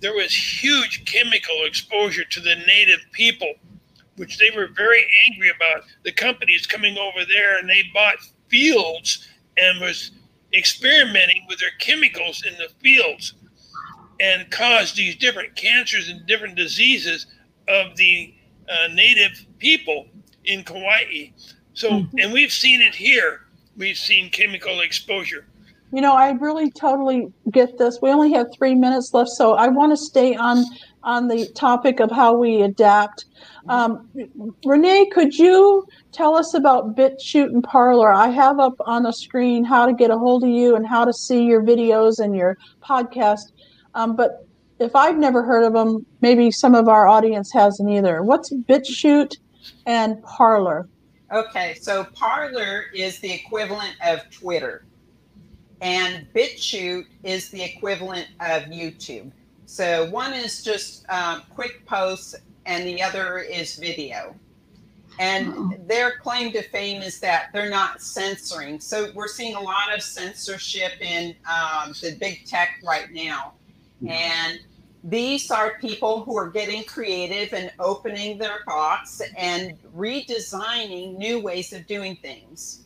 there 0.00 0.14
was 0.14 0.34
huge 0.34 1.04
chemical 1.04 1.64
exposure 1.64 2.24
to 2.24 2.40
the 2.40 2.56
native 2.66 3.00
people, 3.12 3.52
which 4.16 4.38
they 4.38 4.50
were 4.50 4.68
very 4.68 5.06
angry 5.26 5.50
about. 5.50 5.84
The 6.04 6.12
companies 6.12 6.66
coming 6.66 6.96
over 6.96 7.24
there 7.26 7.58
and 7.58 7.68
they 7.68 7.82
bought 7.92 8.16
fields 8.48 9.28
and 9.56 9.80
was 9.80 10.12
experimenting 10.52 11.44
with 11.48 11.58
their 11.58 11.70
chemicals 11.78 12.44
in 12.46 12.54
the 12.54 12.68
fields 12.82 13.34
and 14.20 14.50
caused 14.50 14.96
these 14.96 15.16
different 15.16 15.54
cancers 15.54 16.08
and 16.08 16.26
different 16.26 16.56
diseases 16.56 17.26
of 17.68 17.96
the 17.96 18.34
uh, 18.68 18.88
native 18.92 19.46
people 19.58 20.06
in 20.44 20.62
Kauai. 20.64 21.30
So, 21.74 21.90
mm-hmm. 21.90 22.18
and 22.18 22.32
we've 22.32 22.52
seen 22.52 22.80
it 22.80 22.94
here. 22.94 23.42
We've 23.76 23.96
seen 23.96 24.30
chemical 24.30 24.80
exposure. 24.80 25.46
You 25.92 26.00
know, 26.00 26.14
I 26.14 26.30
really 26.32 26.70
totally 26.70 27.32
get 27.50 27.76
this. 27.78 27.98
We 28.00 28.10
only 28.10 28.32
have 28.32 28.46
three 28.56 28.74
minutes 28.74 29.12
left, 29.12 29.30
so 29.30 29.54
I 29.54 29.68
want 29.68 29.92
to 29.92 29.96
stay 29.96 30.34
on 30.36 30.64
on 31.02 31.28
the 31.28 31.46
topic 31.54 31.98
of 31.98 32.10
how 32.10 32.34
we 32.34 32.62
adapt. 32.62 33.24
Um, 33.68 34.08
Renee, 34.64 35.08
could 35.12 35.34
you 35.34 35.86
tell 36.12 36.36
us 36.36 36.54
about 36.54 36.94
BitChute 36.94 37.46
and 37.46 37.64
Parler? 37.64 38.12
I 38.12 38.28
have 38.28 38.58
up 38.60 38.74
on 38.80 39.04
the 39.04 39.12
screen 39.12 39.64
how 39.64 39.86
to 39.86 39.94
get 39.94 40.10
a 40.10 40.18
hold 40.18 40.44
of 40.44 40.50
you 40.50 40.76
and 40.76 40.86
how 40.86 41.04
to 41.04 41.12
see 41.12 41.44
your 41.44 41.62
videos 41.62 42.18
and 42.18 42.36
your 42.36 42.58
podcast. 42.82 43.52
Um, 43.94 44.14
but 44.14 44.46
if 44.78 44.94
I've 44.94 45.18
never 45.18 45.42
heard 45.42 45.64
of 45.64 45.72
them, 45.72 46.04
maybe 46.20 46.50
some 46.50 46.74
of 46.74 46.88
our 46.88 47.06
audience 47.06 47.52
hasn't 47.52 47.88
either. 47.88 48.22
What's 48.22 48.52
BitChute 48.52 49.36
and 49.86 50.22
Parler? 50.22 50.88
Okay, 51.32 51.76
so 51.80 52.04
Parler 52.04 52.86
is 52.94 53.20
the 53.20 53.32
equivalent 53.32 53.94
of 54.04 54.28
Twitter, 54.30 54.84
and 55.80 56.26
BitChute 56.34 57.06
is 57.22 57.48
the 57.50 57.62
equivalent 57.62 58.28
of 58.40 58.64
YouTube. 58.64 59.30
So 59.66 60.10
one 60.10 60.32
is 60.32 60.62
just 60.62 61.08
um, 61.08 61.42
quick 61.54 61.86
posts, 61.86 62.34
and 62.66 62.86
the 62.86 63.02
other 63.02 63.38
is 63.38 63.76
video. 63.76 64.34
And 65.18 65.54
oh. 65.56 65.74
their 65.86 66.18
claim 66.18 66.52
to 66.52 66.62
fame 66.62 67.02
is 67.02 67.20
that 67.20 67.50
they're 67.52 67.70
not 67.70 68.00
censoring. 68.00 68.80
So 68.80 69.10
we're 69.14 69.28
seeing 69.28 69.54
a 69.54 69.60
lot 69.60 69.94
of 69.94 70.02
censorship 70.02 70.92
in 71.00 71.34
um, 71.46 71.92
the 72.00 72.16
big 72.18 72.46
tech 72.46 72.80
right 72.82 73.10
now. 73.12 73.52
And 74.06 74.60
these 75.04 75.50
are 75.50 75.78
people 75.78 76.22
who 76.24 76.36
are 76.36 76.48
getting 76.48 76.84
creative 76.84 77.52
and 77.52 77.70
opening 77.78 78.38
their 78.38 78.60
box 78.66 79.20
and 79.36 79.76
redesigning 79.96 81.16
new 81.16 81.40
ways 81.40 81.72
of 81.72 81.86
doing 81.86 82.16
things. 82.16 82.82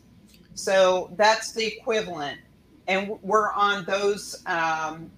So 0.55 1.13
that's 1.17 1.53
the 1.53 1.67
equivalent, 1.67 2.41
and 2.89 3.19
we're 3.23 3.53
on 3.53 3.85
those 3.85 4.43
um, 4.47 5.11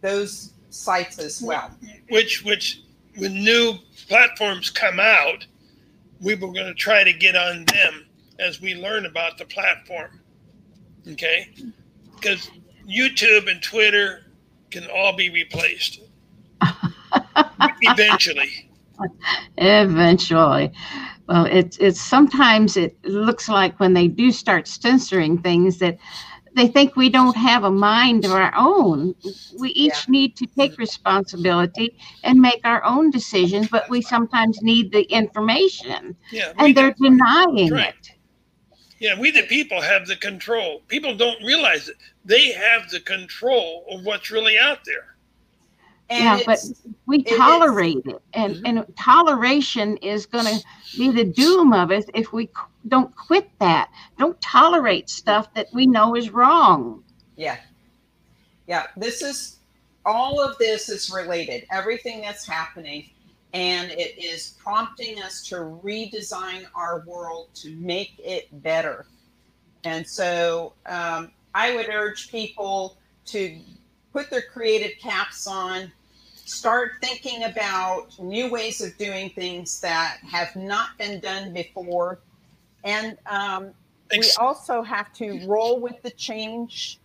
those 0.00 0.52
sites 0.70 1.18
as 1.18 1.42
well. 1.42 1.70
Which 2.08 2.44
which 2.44 2.82
when 3.16 3.34
new 3.34 3.74
platforms 4.08 4.70
come 4.70 4.98
out, 5.00 5.46
we 6.20 6.34
were 6.34 6.52
going 6.52 6.66
to 6.66 6.74
try 6.74 7.04
to 7.04 7.12
get 7.12 7.36
on 7.36 7.64
them 7.66 8.06
as 8.38 8.60
we 8.60 8.74
learn 8.74 9.06
about 9.06 9.38
the 9.38 9.44
platform. 9.44 10.20
Okay, 11.08 11.48
because 12.14 12.50
YouTube 12.88 13.50
and 13.50 13.62
Twitter 13.62 14.26
can 14.70 14.88
all 14.94 15.14
be 15.14 15.30
replaced 15.30 16.00
eventually. 17.82 18.70
Eventually. 19.58 20.72
Well, 21.28 21.46
it's 21.46 21.76
it's 21.78 22.00
sometimes 22.00 22.76
it 22.76 22.96
looks 23.04 23.48
like 23.48 23.78
when 23.78 23.94
they 23.94 24.08
do 24.08 24.30
start 24.32 24.66
censoring 24.68 25.38
things 25.38 25.78
that 25.78 25.98
they 26.54 26.66
think 26.66 26.96
we 26.96 27.08
don't 27.08 27.36
have 27.36 27.64
a 27.64 27.70
mind 27.70 28.24
of 28.24 28.32
our 28.32 28.52
own. 28.56 29.14
We 29.58 29.70
each 29.70 30.06
yeah. 30.06 30.12
need 30.12 30.36
to 30.36 30.46
take 30.46 30.78
responsibility 30.78 31.98
and 32.24 32.40
make 32.40 32.60
our 32.64 32.84
own 32.84 33.10
decisions, 33.10 33.68
but 33.68 33.88
we 33.88 34.02
sometimes 34.02 34.62
need 34.62 34.92
the 34.92 35.02
information. 35.02 36.16
Yeah, 36.30 36.52
and 36.58 36.74
they're 36.74 36.94
denying 37.00 37.72
right. 37.72 37.88
it. 37.88 38.10
Yeah, 38.98 39.18
we 39.18 39.30
the 39.30 39.42
people 39.42 39.80
have 39.80 40.06
the 40.06 40.16
control. 40.16 40.82
People 40.88 41.16
don't 41.16 41.42
realize 41.42 41.88
it. 41.88 41.96
They 42.24 42.52
have 42.52 42.88
the 42.90 43.00
control 43.00 43.84
of 43.90 44.04
what's 44.04 44.30
really 44.30 44.58
out 44.58 44.84
there. 44.84 45.11
And 46.12 46.40
yeah, 46.40 46.40
but 46.44 46.58
we 47.06 47.22
tolerate 47.22 48.04
it, 48.04 48.20
and 48.34 48.56
mm-hmm. 48.56 48.78
and 48.78 48.96
toleration 48.96 49.96
is 49.98 50.26
going 50.26 50.44
to 50.44 50.64
be 50.96 51.10
the 51.10 51.24
doom 51.24 51.72
of 51.72 51.90
us 51.90 52.04
if 52.12 52.32
we 52.32 52.50
don't 52.86 53.14
quit 53.16 53.48
that. 53.60 53.90
Don't 54.18 54.38
tolerate 54.42 55.08
stuff 55.08 55.52
that 55.54 55.68
we 55.72 55.86
know 55.86 56.14
is 56.14 56.28
wrong. 56.30 57.02
Yeah, 57.36 57.56
yeah. 58.66 58.88
This 58.96 59.22
is 59.22 59.58
all 60.04 60.40
of 60.40 60.58
this 60.58 60.90
is 60.90 61.10
related. 61.10 61.64
Everything 61.70 62.20
that's 62.20 62.46
happening 62.46 63.08
and 63.54 63.90
it 63.90 64.22
is 64.22 64.56
prompting 64.58 65.22
us 65.22 65.46
to 65.48 65.56
redesign 65.56 66.64
our 66.74 67.04
world 67.06 67.48
to 67.54 67.74
make 67.76 68.14
it 68.18 68.48
better. 68.62 69.06
And 69.84 70.06
so 70.06 70.74
um, 70.86 71.32
I 71.54 71.74
would 71.74 71.88
urge 71.88 72.30
people 72.30 72.96
to 73.26 73.58
put 74.12 74.30
their 74.30 74.42
creative 74.42 74.98
caps 74.98 75.46
on, 75.46 75.92
start 76.44 76.92
thinking 77.00 77.44
about 77.44 78.18
new 78.18 78.50
ways 78.50 78.80
of 78.80 78.96
doing 78.98 79.30
things 79.30 79.80
that 79.80 80.18
have 80.28 80.54
not 80.56 80.96
been 80.98 81.20
done 81.20 81.52
before. 81.52 82.20
And 82.84 83.16
um, 83.26 83.70
we 84.16 84.30
also 84.38 84.82
have 84.82 85.12
to 85.14 85.46
roll 85.46 85.80
with 85.80 86.02
the 86.02 86.10
change 86.10 86.98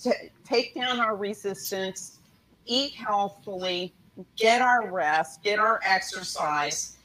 to 0.00 0.12
take 0.44 0.74
down 0.74 1.00
our 1.00 1.16
resistance, 1.16 2.18
eat 2.64 2.94
healthfully, 2.94 3.92
get 4.36 4.62
our 4.62 4.90
rest, 4.90 5.42
get 5.42 5.58
our 5.58 5.80
exercise, 5.84 6.96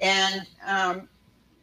and 0.00 0.46
um, 0.66 1.08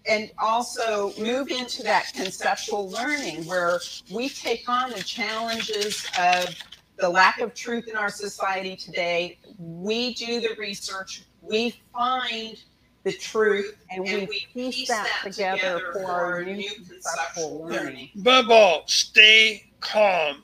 and 0.07 0.31
also 0.39 1.13
move 1.19 1.49
into 1.49 1.83
that 1.83 2.11
conceptual 2.13 2.89
learning 2.89 3.45
where 3.45 3.79
we 4.09 4.29
take 4.29 4.67
on 4.67 4.89
the 4.89 5.03
challenges 5.03 6.07
of 6.19 6.55
the 7.01 7.09
lack 7.09 7.41
of 7.41 7.53
truth 7.53 7.87
in 7.87 7.95
our 7.95 8.09
society 8.09 8.75
today. 8.75 9.39
We 9.57 10.13
do 10.13 10.39
the 10.39 10.55
research, 10.57 11.23
we 11.41 11.75
find 11.91 12.61
the 13.03 13.11
truth, 13.11 13.75
and, 13.89 14.07
and 14.07 14.29
we, 14.29 14.47
piece, 14.53 14.75
piece 14.75 14.87
that, 14.87 15.07
that 15.23 15.31
together, 15.31 15.57
together 15.57 15.93
for 15.93 16.05
our 16.05 16.43
new 16.43 16.69
conceptual 16.87 17.65
learning. 17.65 18.09
Above 18.15 18.51
all, 18.51 18.83
stay 18.85 19.71
calm 19.79 20.43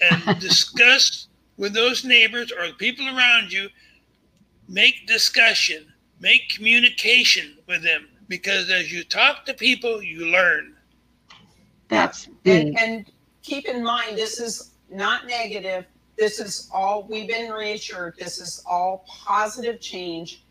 and 0.00 0.38
discuss 0.40 1.28
with 1.56 1.72
those 1.72 2.04
neighbors 2.04 2.52
or 2.52 2.66
the 2.68 2.74
people 2.74 3.06
around 3.08 3.50
you. 3.50 3.68
Make 4.68 5.06
discussion, 5.08 5.86
make 6.20 6.48
communication 6.50 7.56
with 7.66 7.82
them 7.82 8.08
because 8.28 8.70
as 8.70 8.92
you 8.92 9.02
talk 9.02 9.44
to 9.46 9.54
people, 9.54 10.00
you 10.02 10.26
learn. 10.26 10.76
That's 11.88 12.28
and, 12.44 12.78
and 12.78 13.10
keep 13.42 13.66
in 13.66 13.82
mind, 13.82 14.16
this 14.16 14.38
is 14.38 14.69
not 14.90 15.26
negative. 15.26 15.86
This 16.18 16.38
is 16.38 16.68
all 16.72 17.06
we've 17.08 17.28
been 17.28 17.50
reassured. 17.50 18.14
This 18.18 18.40
is 18.40 18.62
all 18.66 19.04
positive 19.08 19.80
change. 19.80 20.44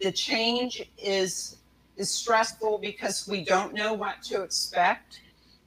The 0.00 0.10
change 0.12 0.90
is 0.98 1.58
is 1.96 2.10
stressful 2.10 2.78
because 2.78 3.28
we 3.28 3.44
don't 3.44 3.74
know 3.74 3.92
what 3.92 4.22
to 4.22 4.42
expect, 4.42 5.20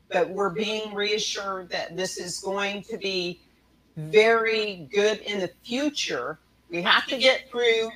but 0.10 0.30
we're 0.30 0.50
being 0.50 0.94
reassured 0.94 1.70
that 1.70 1.96
this 1.96 2.18
is 2.18 2.40
going 2.40 2.82
to 2.84 2.98
be 2.98 3.42
very 3.96 4.90
good 4.92 5.20
in 5.20 5.40
the 5.40 5.50
future. 5.64 6.40
We 6.70 6.82
have 6.82 7.06
to 7.08 7.18
get 7.18 7.50
through, 7.50 7.92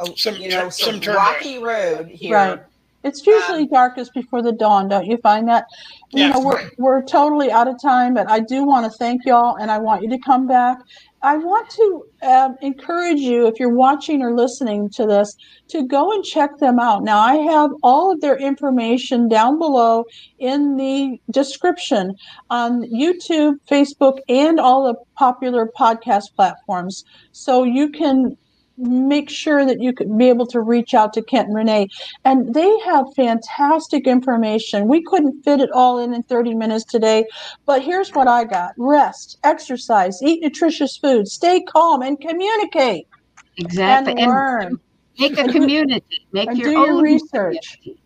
a, 0.00 0.06
some, 0.16 0.36
you 0.36 0.48
know, 0.48 0.70
some, 0.70 1.02
some 1.02 1.14
rocky 1.14 1.58
road 1.58 2.08
here. 2.08 2.34
Right. 2.34 2.60
It's 3.04 3.24
usually 3.26 3.62
um, 3.62 3.68
darkest 3.68 4.12
before 4.12 4.42
the 4.42 4.52
dawn, 4.52 4.88
don't 4.88 5.06
you 5.06 5.18
find 5.18 5.48
that? 5.48 5.66
You 6.10 6.24
yes, 6.24 6.34
know, 6.34 6.44
we're 6.44 6.70
we're 6.78 7.02
totally 7.02 7.50
out 7.50 7.68
of 7.68 7.80
time, 7.80 8.14
but 8.14 8.28
I 8.28 8.40
do 8.40 8.64
want 8.64 8.90
to 8.90 8.98
thank 8.98 9.24
y'all, 9.24 9.56
and 9.56 9.70
I 9.70 9.78
want 9.78 10.02
you 10.02 10.10
to 10.10 10.18
come 10.18 10.46
back. 10.48 10.78
I 11.22 11.36
want 11.36 11.68
to 11.70 12.04
um, 12.22 12.56
encourage 12.62 13.18
you, 13.18 13.46
if 13.46 13.58
you're 13.58 13.74
watching 13.74 14.22
or 14.22 14.34
listening 14.34 14.88
to 14.90 15.06
this, 15.06 15.36
to 15.68 15.84
go 15.84 16.12
and 16.12 16.24
check 16.24 16.58
them 16.58 16.78
out. 16.78 17.02
Now, 17.02 17.18
I 17.18 17.36
have 17.36 17.70
all 17.82 18.12
of 18.12 18.20
their 18.20 18.36
information 18.36 19.28
down 19.28 19.58
below 19.58 20.04
in 20.38 20.76
the 20.76 21.20
description 21.30 22.14
on 22.50 22.82
YouTube, 22.84 23.54
Facebook, 23.68 24.18
and 24.28 24.60
all 24.60 24.84
the 24.86 24.94
popular 25.16 25.70
podcast 25.78 26.34
platforms. 26.36 27.04
So 27.32 27.64
you 27.64 27.90
can 27.90 28.36
make 28.78 29.28
sure 29.28 29.64
that 29.64 29.80
you 29.80 29.92
could 29.92 30.16
be 30.16 30.28
able 30.28 30.46
to 30.46 30.60
reach 30.60 30.94
out 30.94 31.12
to 31.14 31.22
Kent 31.22 31.48
and 31.48 31.56
Renee. 31.56 31.88
And 32.24 32.54
they 32.54 32.78
have 32.80 33.06
fantastic 33.14 34.06
information. 34.06 34.88
We 34.88 35.02
couldn't 35.02 35.42
fit 35.42 35.60
it 35.60 35.70
all 35.72 35.98
in 35.98 36.14
in 36.14 36.22
30 36.22 36.54
minutes 36.54 36.84
today, 36.84 37.26
but 37.66 37.82
here's 37.82 38.10
what 38.10 38.28
I 38.28 38.44
got 38.44 38.72
rest, 38.78 39.38
exercise, 39.44 40.22
eat 40.22 40.42
nutritious 40.42 40.96
food, 40.96 41.28
stay 41.28 41.62
calm, 41.62 42.02
and 42.02 42.20
communicate. 42.20 43.06
Exactly. 43.56 44.12
And, 44.12 44.20
and 44.20 44.30
learn. 44.30 44.80
Make 45.18 45.38
a 45.38 45.44
community. 45.52 46.26
Make 46.32 46.56
your 46.56 46.70
do 46.70 46.78
own 46.78 46.86
your 46.86 47.02
research. 47.02 47.78
Community 47.82 48.02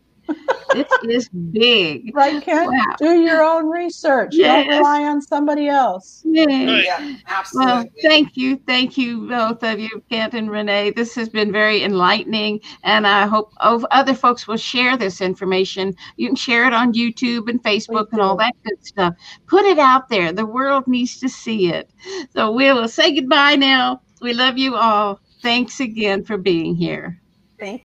this 0.72 0.88
is 1.04 1.28
big. 1.28 2.14
Right, 2.14 2.42
Ken? 2.42 2.66
Wow. 2.66 2.96
Do 2.98 3.20
your 3.20 3.42
own 3.42 3.68
research. 3.68 4.30
Yes. 4.32 4.66
Don't 4.66 4.78
rely 4.78 5.02
on 5.04 5.20
somebody 5.20 5.68
else. 5.68 6.22
Yay. 6.24 6.44
Right. 6.46 6.84
Yeah, 6.84 7.16
absolutely. 7.26 7.72
Well, 7.72 7.84
thank 8.02 8.36
you. 8.36 8.56
Thank 8.66 8.96
you, 8.96 9.28
both 9.28 9.62
of 9.62 9.78
you, 9.78 10.02
Kent 10.10 10.34
and 10.34 10.50
Renee. 10.50 10.90
This 10.90 11.14
has 11.14 11.28
been 11.28 11.52
very 11.52 11.82
enlightening, 11.82 12.60
and 12.84 13.06
I 13.06 13.26
hope 13.26 13.52
other 13.60 14.14
folks 14.14 14.48
will 14.48 14.56
share 14.56 14.96
this 14.96 15.20
information. 15.20 15.94
You 16.16 16.28
can 16.28 16.36
share 16.36 16.66
it 16.66 16.72
on 16.72 16.94
YouTube 16.94 17.48
and 17.48 17.62
Facebook 17.62 18.08
and 18.12 18.20
all 18.20 18.36
that 18.36 18.54
good 18.64 18.84
stuff. 18.84 19.14
Put 19.46 19.64
it 19.64 19.78
out 19.78 20.08
there. 20.08 20.32
The 20.32 20.46
world 20.46 20.86
needs 20.86 21.20
to 21.20 21.28
see 21.28 21.68
it. 21.68 21.90
So 22.34 22.52
we'll 22.52 22.88
say 22.88 23.14
goodbye 23.14 23.56
now. 23.56 24.00
We 24.20 24.32
love 24.32 24.56
you 24.56 24.76
all. 24.76 25.20
Thanks 25.42 25.80
again 25.80 26.24
for 26.24 26.38
being 26.38 26.74
here. 26.74 27.20
Thank 27.58 27.84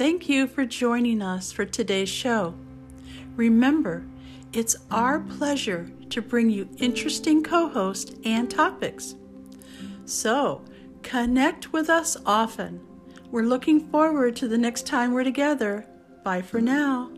Thank 0.00 0.30
you 0.30 0.46
for 0.46 0.64
joining 0.64 1.20
us 1.20 1.52
for 1.52 1.66
today's 1.66 2.08
show. 2.08 2.54
Remember, 3.36 4.06
it's 4.50 4.74
our 4.90 5.20
pleasure 5.20 5.92
to 6.08 6.22
bring 6.22 6.48
you 6.48 6.70
interesting 6.78 7.42
co 7.42 7.68
hosts 7.68 8.14
and 8.24 8.50
topics. 8.50 9.14
So, 10.06 10.64
connect 11.02 11.74
with 11.74 11.90
us 11.90 12.16
often. 12.24 12.80
We're 13.30 13.42
looking 13.42 13.90
forward 13.90 14.36
to 14.36 14.48
the 14.48 14.56
next 14.56 14.86
time 14.86 15.12
we're 15.12 15.22
together. 15.22 15.86
Bye 16.24 16.40
for 16.40 16.62
now. 16.62 17.10